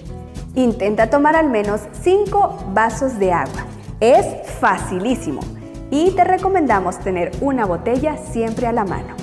[0.55, 3.67] Intenta tomar al menos 5 vasos de agua.
[3.99, 5.41] Es facilísimo
[5.91, 9.17] y te recomendamos tener una botella siempre a la mano.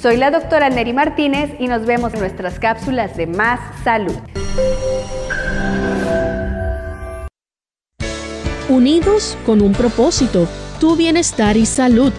[0.00, 4.14] Soy la doctora Neri Martínez y nos vemos en nuestras cápsulas de Más Salud.
[8.68, 10.46] Unidos con un propósito,
[10.78, 12.12] tu bienestar y salud.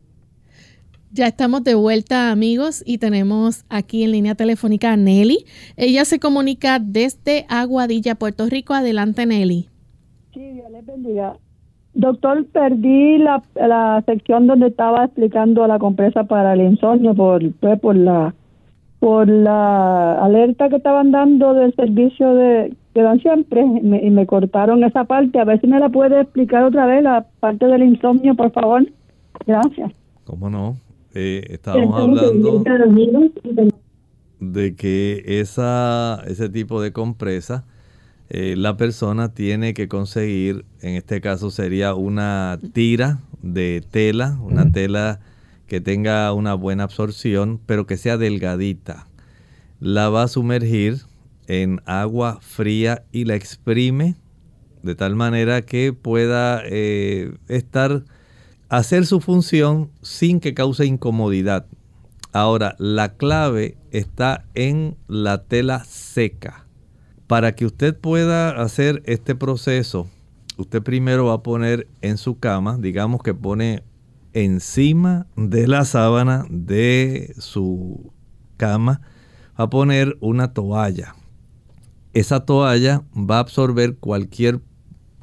[1.13, 5.39] Ya estamos de vuelta amigos y tenemos aquí en línea telefónica a Nelly.
[5.75, 8.73] Ella se comunica desde Aguadilla, Puerto Rico.
[8.73, 9.67] Adelante Nelly.
[10.33, 11.35] Sí, Dios les bendiga.
[11.93, 17.79] Doctor, perdí la, la sección donde estaba explicando la compresa para el insomnio por, pues,
[17.81, 18.33] por la
[18.99, 24.83] por la alerta que estaban dando del servicio de que dan siempre y me cortaron
[24.83, 25.39] esa parte.
[25.39, 28.85] A ver si me la puede explicar otra vez, la parte del insomnio, por favor.
[29.47, 29.91] Gracias.
[30.23, 30.75] ¿Cómo no?
[31.13, 32.63] Eh, estábamos hablando
[34.39, 37.65] de que esa, ese tipo de compresa
[38.29, 44.71] eh, la persona tiene que conseguir, en este caso sería una tira de tela, una
[44.71, 45.19] tela
[45.67, 49.07] que tenga una buena absorción, pero que sea delgadita.
[49.81, 51.01] La va a sumergir
[51.47, 54.15] en agua fría y la exprime
[54.81, 58.03] de tal manera que pueda eh, estar
[58.71, 61.65] hacer su función sin que cause incomodidad.
[62.31, 66.65] Ahora, la clave está en la tela seca.
[67.27, 70.07] Para que usted pueda hacer este proceso,
[70.55, 73.83] usted primero va a poner en su cama, digamos que pone
[74.31, 78.13] encima de la sábana de su
[78.55, 79.01] cama,
[79.59, 81.13] va a poner una toalla.
[82.13, 84.61] Esa toalla va a absorber cualquier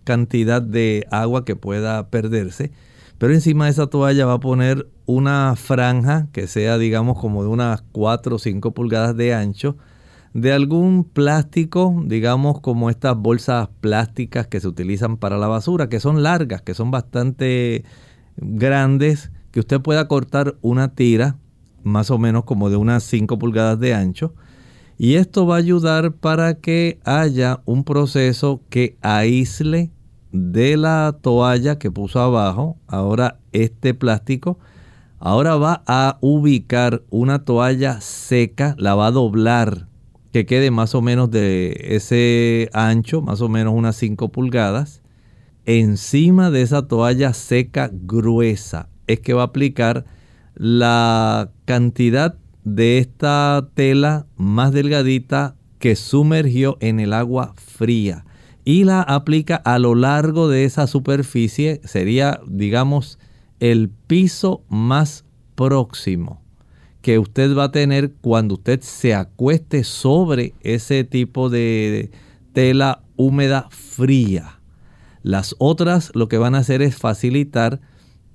[0.05, 2.73] cantidad de agua que pueda perderse
[3.19, 7.49] pero encima de esa toalla va a poner una franja que sea, digamos, como de
[7.49, 9.77] unas 4 o 5 pulgadas de ancho,
[10.35, 16.01] de algún plástico, digamos, como estas bolsas plásticas que se utilizan para la basura, que
[16.01, 17.85] son largas, que son bastante
[18.37, 21.37] grandes, que usted pueda cortar una tira,
[21.83, 24.35] más o menos como de unas 5 pulgadas de ancho.
[24.97, 29.91] Y esto va a ayudar para que haya un proceso que aísle
[30.33, 34.59] de la toalla que puso abajo, ahora este plástico,
[35.19, 39.89] ahora va a ubicar una toalla seca, la va a doblar,
[40.33, 45.03] que quede más o menos de ese ancho, más o menos unas 5 pulgadas.
[45.65, 50.05] Encima de esa toalla seca gruesa es que va a aplicar
[50.55, 58.25] la cantidad de esta tela más delgadita que sumergió en el agua fría
[58.69, 63.19] y la aplica a lo largo de esa superficie, sería, digamos,
[63.61, 66.43] el piso más próximo
[67.01, 72.11] que usted va a tener cuando usted se acueste sobre ese tipo de
[72.53, 74.61] tela húmeda fría.
[75.23, 77.81] Las otras lo que van a hacer es facilitar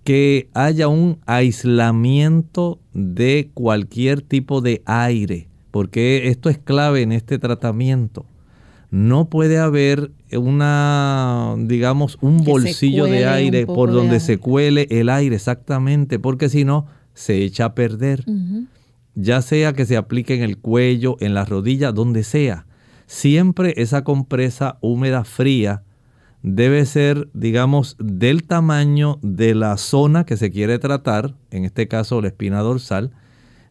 [0.03, 7.37] que haya un aislamiento de cualquier tipo de aire, porque esto es clave en este
[7.37, 8.25] tratamiento
[8.93, 15.35] no puede haber una, digamos, un bolsillo de aire por donde se cuele el aire
[15.35, 18.25] exactamente, porque si no, se echa a perder.
[19.15, 22.65] Ya sea que se aplique en el cuello, en la rodilla, donde sea.
[23.05, 25.83] Siempre esa compresa húmeda fría
[26.41, 32.21] debe ser, digamos, del tamaño de la zona que se quiere tratar, en este caso
[32.21, 33.11] la espina dorsal.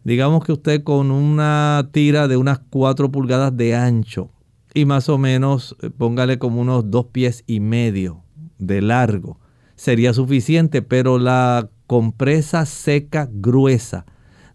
[0.04, 4.30] Digamos que usted con una tira de unas 4 pulgadas de ancho,
[4.74, 8.24] y más o menos eh, póngale como unos dos pies y medio
[8.58, 9.38] de largo.
[9.74, 14.06] Sería suficiente, pero la compresa seca gruesa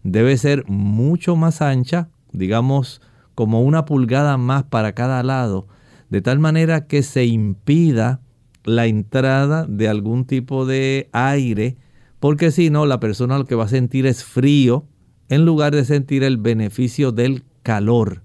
[0.02, 3.00] debe ser mucho más ancha, digamos
[3.34, 5.68] como una pulgada más para cada lado,
[6.10, 8.20] de tal manera que se impida
[8.64, 11.76] la entrada de algún tipo de aire,
[12.18, 14.86] porque si no, la persona lo que va a sentir es frío
[15.28, 18.22] en lugar de sentir el beneficio del calor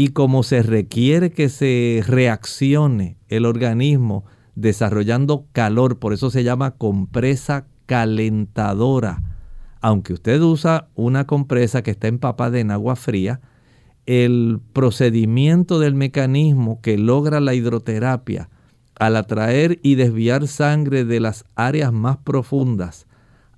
[0.00, 4.24] y como se requiere que se reaccione el organismo
[4.54, 9.24] desarrollando calor, por eso se llama compresa calentadora.
[9.80, 13.40] Aunque usted usa una compresa que está empapada en agua fría,
[14.06, 18.50] el procedimiento del mecanismo que logra la hidroterapia
[19.00, 23.08] al atraer y desviar sangre de las áreas más profundas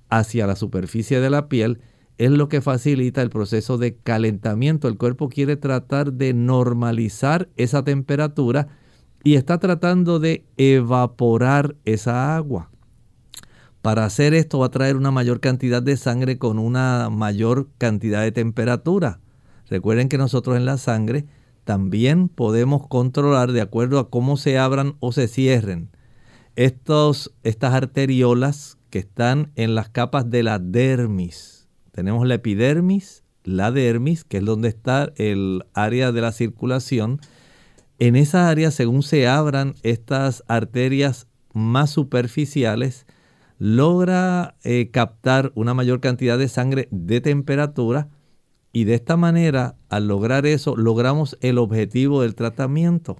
[0.09, 1.81] hacia la superficie de la piel
[2.21, 4.87] es lo que facilita el proceso de calentamiento.
[4.87, 8.67] El cuerpo quiere tratar de normalizar esa temperatura
[9.23, 12.69] y está tratando de evaporar esa agua.
[13.81, 18.21] Para hacer esto va a traer una mayor cantidad de sangre con una mayor cantidad
[18.21, 19.19] de temperatura.
[19.67, 21.25] Recuerden que nosotros en la sangre
[21.63, 25.89] también podemos controlar de acuerdo a cómo se abran o se cierren
[26.55, 31.50] estos, estas arteriolas que están en las capas de la dermis
[31.91, 37.19] tenemos la epidermis, la dermis, que es donde está el área de la circulación.
[37.99, 43.05] En esa área, según se abran estas arterias más superficiales,
[43.57, 48.09] logra eh, captar una mayor cantidad de sangre de temperatura
[48.73, 53.17] y de esta manera, al lograr eso, logramos el objetivo del tratamiento.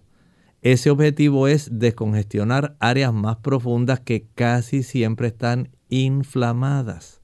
[0.61, 7.20] Ese objetivo es descongestionar áreas más profundas que casi siempre están inflamadas.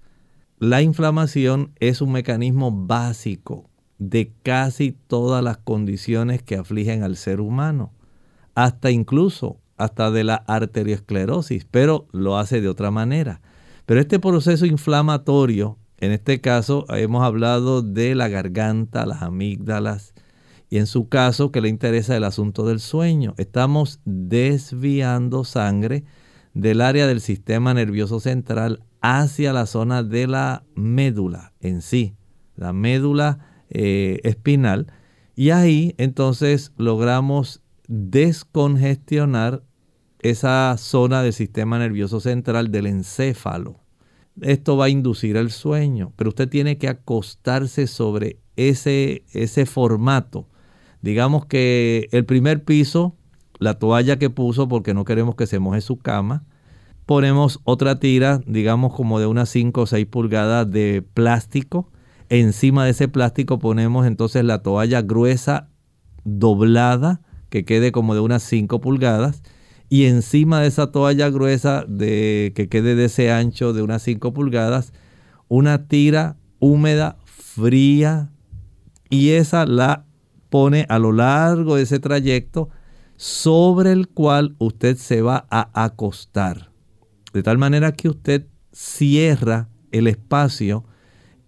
[0.59, 7.41] La inflamación es un mecanismo básico de casi todas las condiciones que afligen al ser
[7.41, 7.91] humano,
[8.55, 13.39] hasta incluso hasta de la arteriosclerosis, pero lo hace de otra manera.
[13.85, 20.15] Pero este proceso inflamatorio, en este caso hemos hablado de la garganta, las amígdalas,
[20.71, 23.35] y en su caso que le interesa el asunto del sueño.
[23.37, 26.03] Estamos desviando sangre
[26.55, 32.15] del área del sistema nervioso central hacia la zona de la médula en sí,
[32.55, 34.91] la médula eh, espinal,
[35.35, 39.63] y ahí entonces logramos descongestionar
[40.19, 43.79] esa zona del sistema nervioso central del encéfalo.
[44.41, 50.47] Esto va a inducir el sueño, pero usted tiene que acostarse sobre ese, ese formato.
[51.01, 53.15] Digamos que el primer piso,
[53.59, 56.45] la toalla que puso porque no queremos que se moje su cama,
[57.07, 61.89] ponemos otra tira, digamos como de unas 5 o 6 pulgadas de plástico.
[62.29, 65.69] Encima de ese plástico ponemos entonces la toalla gruesa
[66.25, 69.41] doblada que quede como de unas 5 pulgadas
[69.87, 74.33] y encima de esa toalla gruesa de, que quede de ese ancho de unas 5
[74.33, 74.91] pulgadas,
[75.47, 78.31] una tira húmeda, fría,
[79.09, 80.03] y esa la
[80.49, 82.67] pone a lo largo de ese trayecto
[83.15, 86.67] sobre el cual usted se va a acostar.
[87.33, 90.83] De tal manera que usted cierra el espacio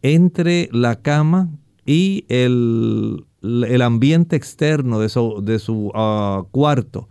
[0.01, 1.49] entre la cama
[1.85, 3.25] y el,
[3.81, 7.09] ambiente externo de su, de su ah, cuarto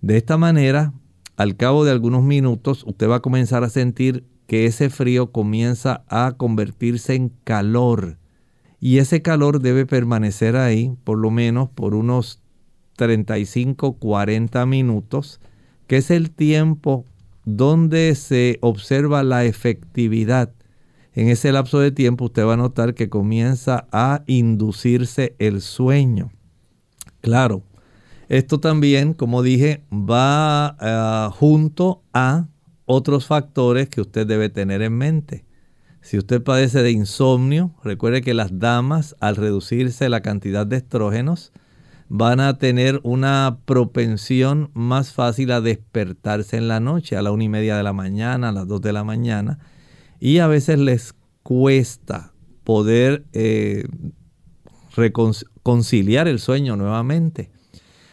[0.00, 0.92] de esta manera,
[1.36, 6.04] al cabo de algunos minutos, usted va a comenzar a sentir que ese frío comienza
[6.08, 8.18] a convertirse en calor.
[8.78, 12.40] Y ese calor debe permanecer ahí por lo menos por unos
[12.98, 15.40] 35-40 minutos,
[15.88, 17.04] que es el tiempo
[17.46, 20.52] donde se observa la efectividad.
[21.14, 26.30] En ese lapso de tiempo usted va a notar que comienza a inducirse el sueño.
[27.22, 27.62] Claro,
[28.28, 32.48] esto también, como dije, va eh, junto a
[32.84, 35.44] otros factores que usted debe tener en mente.
[36.02, 41.52] Si usted padece de insomnio, recuerde que las damas, al reducirse la cantidad de estrógenos,
[42.08, 47.44] van a tener una propensión más fácil a despertarse en la noche, a la una
[47.44, 49.58] y media de la mañana, a las dos de la mañana,
[50.20, 52.32] y a veces les cuesta
[52.64, 53.86] poder eh,
[54.94, 57.50] reconciliar el sueño nuevamente.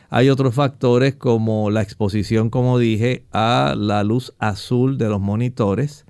[0.10, 6.06] Hay otros factores como la exposición, como dije, a la luz azul de los monitores.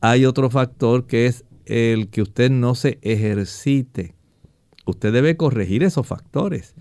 [0.00, 4.14] Hay otro factor que es el que usted no se ejercite.
[4.84, 6.74] Usted debe corregir esos factores,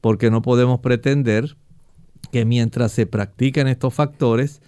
[0.00, 1.56] porque no podemos pretender
[2.32, 4.62] que mientras se practican estos factores,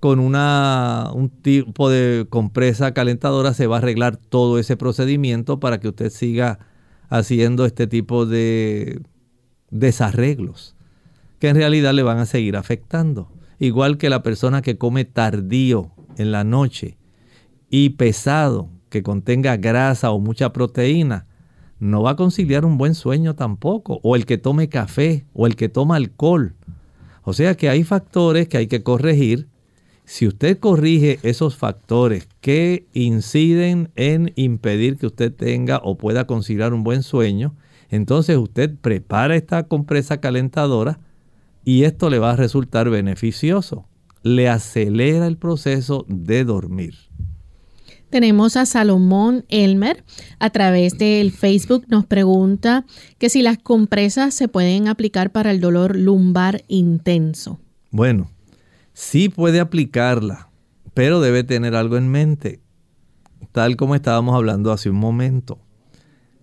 [0.00, 5.80] con una, un tipo de compresa calentadora se va a arreglar todo ese procedimiento para
[5.80, 6.58] que usted siga
[7.08, 9.00] haciendo este tipo de
[9.70, 10.74] desarreglos
[11.38, 13.30] que en realidad le van a seguir afectando.
[13.58, 16.96] Igual que la persona que come tardío en la noche
[17.68, 21.26] y pesado, que contenga grasa o mucha proteína,
[21.84, 24.00] no va a conciliar un buen sueño tampoco.
[24.02, 26.54] O el que tome café o el que toma alcohol.
[27.22, 29.48] O sea que hay factores que hay que corregir.
[30.06, 36.72] Si usted corrige esos factores que inciden en impedir que usted tenga o pueda conciliar
[36.72, 37.54] un buen sueño,
[37.90, 41.00] entonces usted prepara esta compresa calentadora
[41.66, 43.86] y esto le va a resultar beneficioso.
[44.22, 46.94] Le acelera el proceso de dormir.
[48.14, 50.04] Tenemos a Salomón Elmer
[50.38, 51.84] a través del Facebook.
[51.88, 52.86] Nos pregunta
[53.18, 57.58] que si las compresas se pueden aplicar para el dolor lumbar intenso.
[57.90, 58.30] Bueno,
[58.92, 60.48] sí puede aplicarla,
[60.94, 62.60] pero debe tener algo en mente.
[63.50, 65.58] Tal como estábamos hablando hace un momento.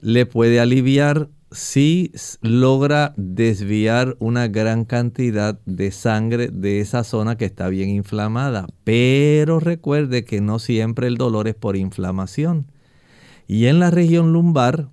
[0.01, 7.45] Le puede aliviar si logra desviar una gran cantidad de sangre de esa zona que
[7.45, 8.67] está bien inflamada.
[8.83, 12.71] Pero recuerde que no siempre el dolor es por inflamación.
[13.47, 14.89] Y en la región lumbar,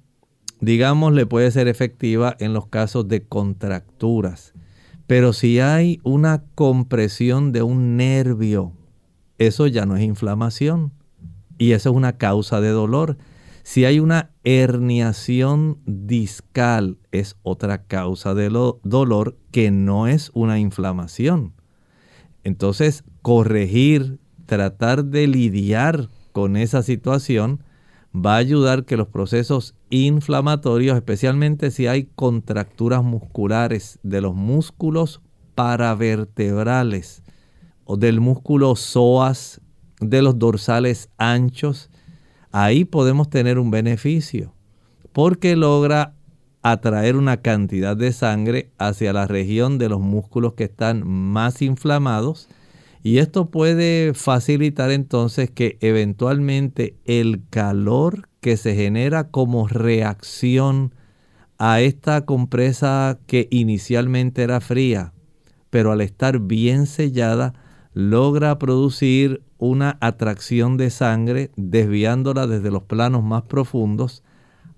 [0.61, 4.53] digamos, le puede ser efectiva en los casos de contracturas.
[5.07, 8.73] Pero si hay una compresión de un nervio,
[9.39, 10.93] eso ya no es inflamación.
[11.57, 13.17] Y eso es una causa de dolor.
[13.69, 21.53] Si hay una herniación discal, es otra causa de dolor que no es una inflamación.
[22.45, 27.63] Entonces, corregir tratar de lidiar con esa situación
[28.17, 35.21] va a ayudar que los procesos inflamatorios, especialmente si hay contracturas musculares de los músculos
[35.55, 37.23] paravertebrales
[37.85, 39.61] o del músculo psoas,
[40.01, 41.91] de los dorsales anchos,
[42.53, 44.55] ahí podemos tener un beneficio
[45.13, 46.15] porque logra
[46.63, 52.49] atraer una cantidad de sangre hacia la región de los músculos que están más inflamados
[53.03, 60.95] y esto puede facilitar entonces que eventualmente el calor que se genera como reacción
[61.59, 65.13] a esta compresa que inicialmente era fría,
[65.71, 67.55] pero al estar bien sellada,
[67.95, 74.23] logra producir una atracción de sangre desviándola desde los planos más profundos,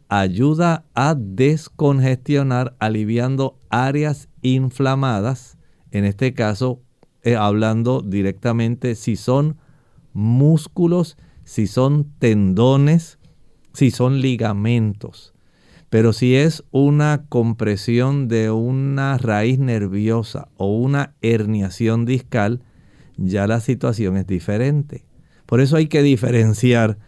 [0.09, 5.59] ayuda a descongestionar aliviando áreas inflamadas,
[5.91, 6.81] en este caso
[7.23, 9.59] eh, hablando directamente si son
[10.13, 13.19] músculos, si son tendones,
[13.73, 15.35] si son ligamentos.
[15.91, 22.63] Pero si es una compresión de una raíz nerviosa o una herniación discal,
[23.21, 25.05] ya la situación es diferente.
[25.47, 26.99] Por eso hay que diferenciar.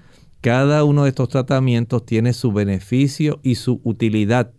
[0.40, 4.52] Cada uno de estos tratamientos tiene su beneficio y su utilidad.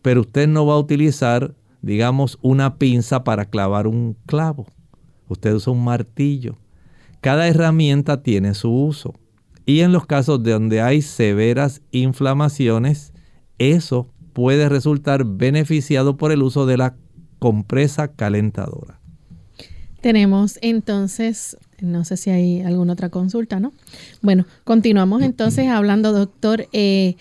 [0.00, 4.66] Pero usted no va a utilizar, digamos, una pinza para clavar un clavo
[5.28, 6.56] usted usa un martillo.
[7.20, 9.14] Cada herramienta tiene su uso.
[9.66, 13.14] Y en los casos de donde hay severas inflamaciones,
[13.58, 16.96] eso puede resultar beneficiado por el uso de la
[17.38, 19.00] compresa calentadora.
[20.04, 23.72] Tenemos entonces, no sé si hay alguna otra consulta, ¿no?
[24.20, 27.16] Bueno, continuamos entonces hablando, doctor, eh,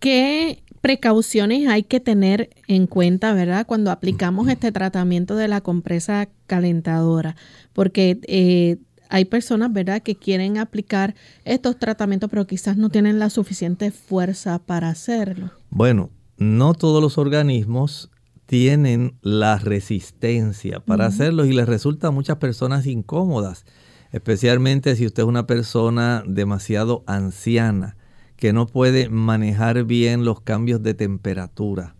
[0.00, 3.64] ¿qué precauciones hay que tener en cuenta, ¿verdad?
[3.64, 7.36] Cuando aplicamos este tratamiento de la compresa calentadora,
[7.72, 11.14] porque eh, hay personas, ¿verdad?, que quieren aplicar
[11.44, 15.52] estos tratamientos, pero quizás no tienen la suficiente fuerza para hacerlo.
[15.70, 18.10] Bueno, no todos los organismos
[18.46, 23.66] tienen la resistencia para hacerlo y les resulta a muchas personas incómodas,
[24.12, 27.96] especialmente si usted es una persona demasiado anciana
[28.36, 31.94] que no puede manejar bien los cambios de temperatura.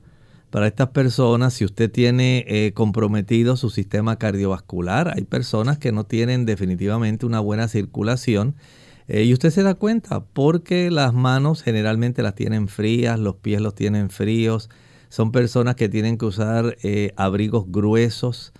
[0.51, 6.05] Para estas personas, si usted tiene eh, comprometido su sistema cardiovascular, hay personas que no
[6.05, 8.55] tienen definitivamente una buena circulación
[9.09, 13.61] eh, y usted se da cuenta porque las manos generalmente las tienen frías, los pies
[13.61, 14.71] los tienen fríos,
[15.17, 18.53] son personas que tienen que usar eh, abrigos gruesos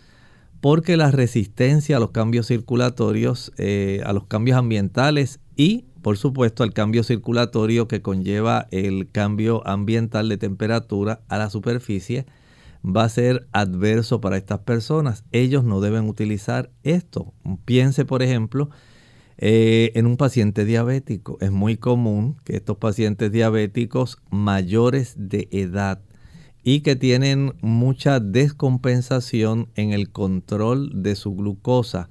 [0.61, 3.53] porque la resistencia a los cambios circulatorios,
[4.05, 10.29] a los cambios ambientales y por supuesto, al cambio circulatorio que conlleva el cambio ambiental
[10.29, 12.27] de temperatura a la superficie
[12.85, 15.25] va a ser adverso para estas personas.
[15.33, 17.35] Ellos no deben utilizar esto.
[17.65, 18.71] Piense, por ejemplo,
[19.39, 21.39] eh, en un paciente diabético.
[21.41, 25.99] Es muy común que estos pacientes diabéticos mayores de edad
[26.69, 32.09] y que tienen mucha descompensación en el control de su glucosa,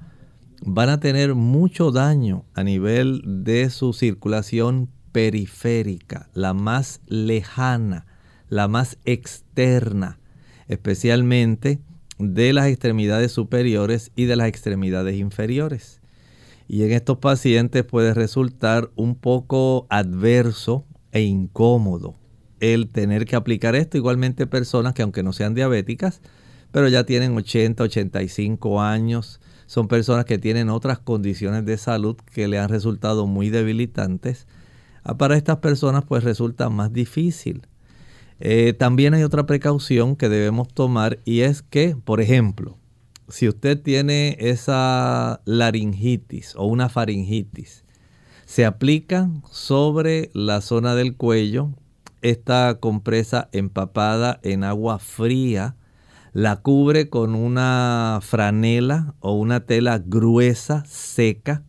[0.65, 8.05] van a tener mucho daño a nivel de su circulación periférica, la más lejana,
[8.47, 10.19] la más externa,
[10.69, 11.81] especialmente
[12.17, 15.99] de las extremidades superiores y de las extremidades inferiores.
[16.69, 22.15] Y en estos pacientes puede resultar un poco adverso e incómodo
[22.59, 23.97] el tener que aplicar esto.
[23.97, 26.21] Igualmente personas que aunque no sean diabéticas,
[26.71, 32.47] pero ya tienen 80, 85 años, son personas que tienen otras condiciones de salud que
[32.47, 34.47] le han resultado muy debilitantes.
[35.03, 37.67] Ah, para estas personas pues resulta más difícil.
[38.39, 42.77] Eh, también hay otra precaución que debemos tomar y es que, por ejemplo,
[43.29, 47.85] si usted tiene esa laringitis o una faringitis,
[48.45, 51.71] se aplica sobre la zona del cuello
[52.29, 55.75] esta compresa empapada en agua fría
[56.35, 61.63] la cubre con una franela o una tela gruesa, seca.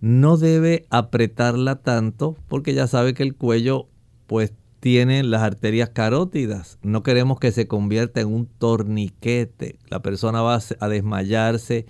[0.00, 3.90] No debe apretarla tanto porque ya sabe que el cuello
[4.26, 6.78] pues tiene las arterias carótidas.
[6.82, 9.78] No queremos que se convierta en un torniquete.
[9.90, 11.84] La persona va a desmayarse,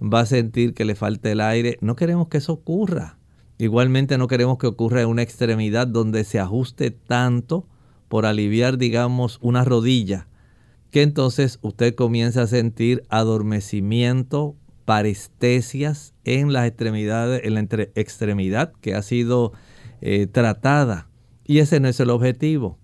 [0.00, 1.78] va a sentir que le falta el aire.
[1.80, 3.18] No queremos que eso ocurra.
[3.58, 7.66] Igualmente no queremos que ocurra en una extremidad donde se ajuste tanto
[8.08, 10.26] por aliviar, digamos, una rodilla
[10.94, 18.94] que entonces usted comienza a sentir adormecimiento, parestesias en las extremidades, en la extremidad que
[18.94, 19.52] ha sido
[20.00, 21.08] eh, tratada.
[21.44, 22.78] Y ese no es el objetivo.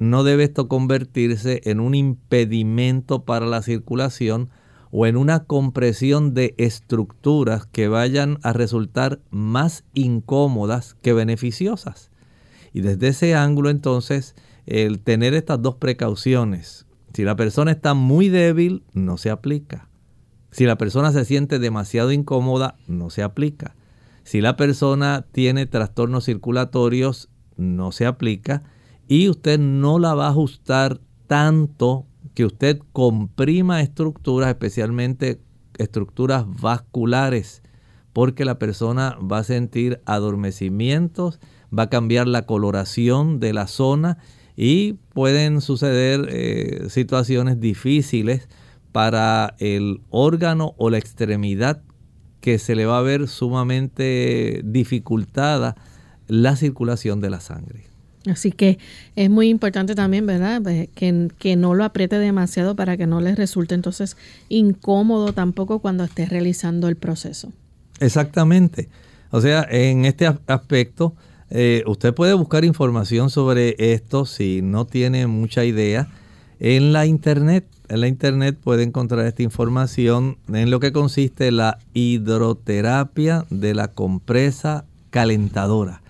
[0.00, 4.50] No debe esto convertirse en un impedimento para la circulación
[4.98, 12.10] o en una compresión de estructuras que vayan a resultar más incómodas que beneficiosas.
[12.72, 14.34] Y desde ese ángulo entonces,
[14.64, 19.86] el tener estas dos precauciones, si la persona está muy débil, no se aplica.
[20.50, 23.76] Si la persona se siente demasiado incómoda, no se aplica.
[24.24, 27.28] Si la persona tiene trastornos circulatorios,
[27.58, 28.62] no se aplica.
[29.08, 32.06] Y usted no la va a ajustar tanto
[32.36, 35.40] que usted comprima estructuras, especialmente
[35.78, 37.62] estructuras vasculares,
[38.12, 41.40] porque la persona va a sentir adormecimientos,
[41.76, 44.18] va a cambiar la coloración de la zona
[44.54, 48.50] y pueden suceder eh, situaciones difíciles
[48.92, 51.82] para el órgano o la extremidad
[52.42, 55.74] que se le va a ver sumamente dificultada
[56.26, 57.95] la circulación de la sangre.
[58.26, 58.78] Así que
[59.14, 60.60] es muy importante también, ¿verdad?
[60.62, 64.16] Pues, que, que, no lo apriete demasiado para que no les resulte entonces
[64.48, 67.52] incómodo tampoco cuando esté realizando el proceso.
[68.00, 68.88] Exactamente.
[69.30, 71.14] O sea, en este aspecto,
[71.50, 76.08] eh, usted puede buscar información sobre esto si no tiene mucha idea
[76.58, 77.66] en la internet.
[77.88, 83.88] En la internet puede encontrar esta información en lo que consiste la hidroterapia de la
[83.88, 86.02] compresa calentadora.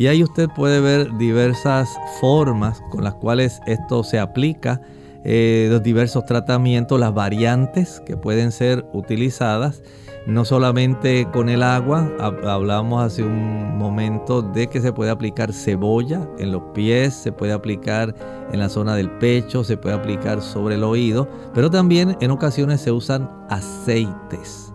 [0.00, 4.80] Y ahí usted puede ver diversas formas con las cuales esto se aplica,
[5.24, 9.82] eh, los diversos tratamientos, las variantes que pueden ser utilizadas,
[10.26, 16.26] no solamente con el agua, hablamos hace un momento de que se puede aplicar cebolla
[16.38, 18.14] en los pies, se puede aplicar
[18.52, 22.80] en la zona del pecho, se puede aplicar sobre el oído, pero también en ocasiones
[22.80, 24.72] se usan aceites.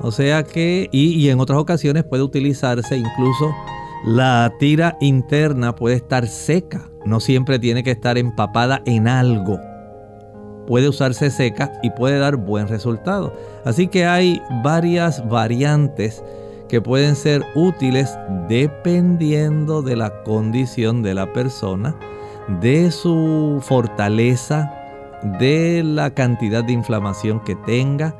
[0.00, 3.52] O sea que, y en otras ocasiones puede utilizarse incluso
[4.04, 9.58] la tira interna puede estar seca, no siempre tiene que estar empapada en algo.
[10.66, 13.34] Puede usarse seca y puede dar buen resultado.
[13.64, 16.22] Así que hay varias variantes
[16.68, 18.14] que pueden ser útiles
[18.46, 21.96] dependiendo de la condición de la persona,
[22.60, 24.70] de su fortaleza,
[25.38, 28.14] de la cantidad de inflamación que tenga,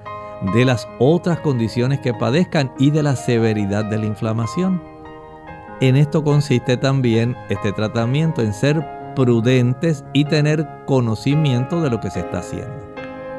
[0.55, 4.94] de las otras condiciones que padezcan y de la severidad de la inflamación.
[5.81, 8.85] En esto consiste también este tratamiento, en ser
[9.17, 12.95] prudentes y tener conocimiento de lo que se está haciendo.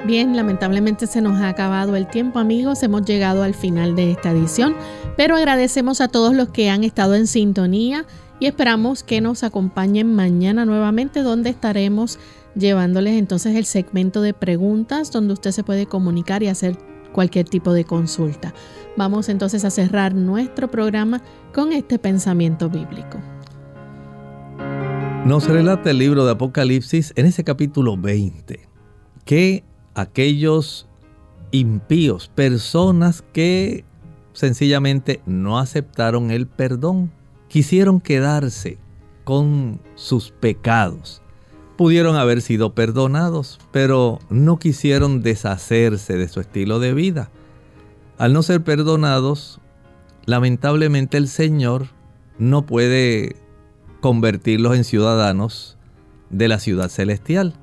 [0.05, 4.31] Bien, lamentablemente se nos ha acabado el tiempo amigos, hemos llegado al final de esta
[4.31, 4.75] edición,
[5.17, 8.05] pero agradecemos a todos los que han estado en sintonía
[8.39, 12.19] y esperamos que nos acompañen mañana nuevamente donde estaremos
[12.55, 16.77] llevándoles entonces el segmento de preguntas donde usted se puede comunicar y hacer
[17.15, 18.53] cualquier tipo de consulta.
[18.97, 21.21] Vamos entonces a cerrar nuestro programa
[21.53, 23.19] con este pensamiento bíblico.
[25.25, 28.67] Nos relata el libro de Apocalipsis en ese capítulo 20
[29.23, 29.63] que
[29.95, 30.87] aquellos
[31.51, 33.85] impíos, personas que
[34.33, 37.11] sencillamente no aceptaron el perdón,
[37.47, 38.77] quisieron quedarse
[39.23, 41.21] con sus pecados.
[41.77, 47.29] Pudieron haber sido perdonados, pero no quisieron deshacerse de su estilo de vida.
[48.17, 49.59] Al no ser perdonados,
[50.25, 51.87] lamentablemente el Señor
[52.37, 53.35] no puede
[53.99, 55.77] convertirlos en ciudadanos
[56.29, 57.55] de la ciudad celestial.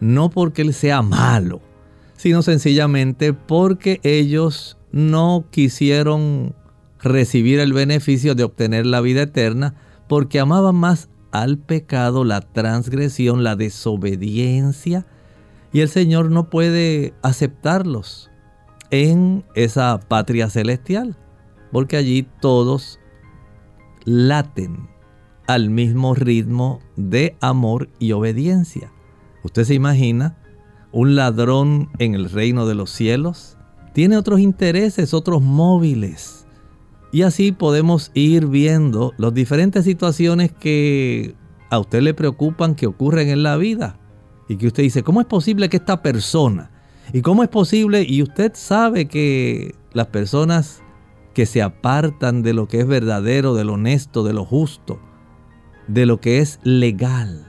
[0.00, 1.62] No porque Él sea malo,
[2.16, 6.54] sino sencillamente porque ellos no quisieron
[7.00, 9.74] recibir el beneficio de obtener la vida eterna
[10.08, 15.04] porque amaban más al pecado, la transgresión, la desobediencia.
[15.72, 18.30] Y el Señor no puede aceptarlos
[18.90, 21.18] en esa patria celestial
[21.74, 23.00] porque allí todos
[24.04, 24.88] laten
[25.48, 28.92] al mismo ritmo de amor y obediencia.
[29.42, 30.38] ¿Usted se imagina
[30.92, 33.58] un ladrón en el reino de los cielos?
[33.92, 36.43] Tiene otros intereses, otros móviles.
[37.14, 41.36] Y así podemos ir viendo las diferentes situaciones que
[41.70, 44.00] a usted le preocupan que ocurren en la vida.
[44.48, 46.72] Y que usted dice, ¿cómo es posible que esta persona?
[47.12, 48.04] ¿Y cómo es posible?
[48.04, 50.82] Y usted sabe que las personas
[51.34, 54.98] que se apartan de lo que es verdadero, de lo honesto, de lo justo,
[55.86, 57.46] de lo que es legal.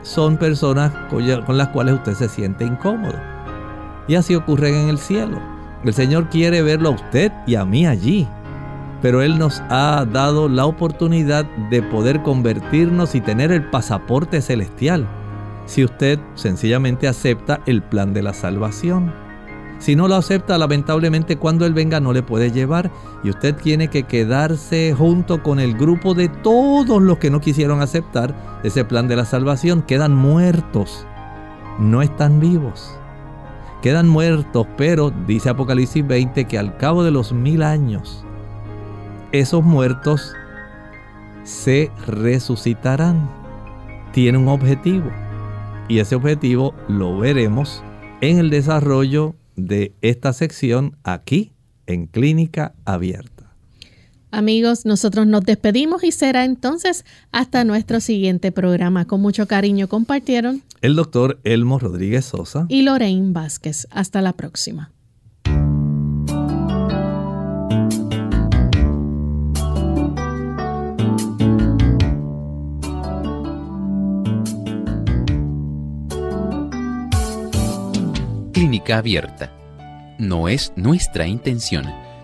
[0.00, 3.20] Son personas con las cuales usted se siente incómodo.
[4.08, 5.55] Y así ocurre en el cielo.
[5.86, 8.26] El Señor quiere verlo a usted y a mí allí.
[9.02, 15.06] Pero Él nos ha dado la oportunidad de poder convertirnos y tener el pasaporte celestial.
[15.66, 19.12] Si usted sencillamente acepta el plan de la salvación.
[19.78, 22.90] Si no lo acepta, lamentablemente cuando Él venga no le puede llevar
[23.22, 27.82] y usted tiene que quedarse junto con el grupo de todos los que no quisieron
[27.82, 28.34] aceptar
[28.64, 29.82] ese plan de la salvación.
[29.82, 31.06] Quedan muertos,
[31.78, 32.98] no están vivos.
[33.82, 38.24] Quedan muertos, pero dice Apocalipsis 20 que al cabo de los mil años,
[39.32, 40.34] esos muertos
[41.44, 43.30] se resucitarán.
[44.12, 45.10] Tiene un objetivo
[45.88, 47.82] y ese objetivo lo veremos
[48.20, 51.52] en el desarrollo de esta sección aquí
[51.86, 53.35] en Clínica Abierta.
[54.36, 59.06] Amigos, nosotros nos despedimos y será entonces hasta nuestro siguiente programa.
[59.06, 63.88] Con mucho cariño compartieron el doctor Elmo Rodríguez Sosa y Lorraine Vázquez.
[63.90, 64.92] Hasta la próxima.
[78.52, 79.50] Clínica abierta.
[80.18, 81.86] No es nuestra intención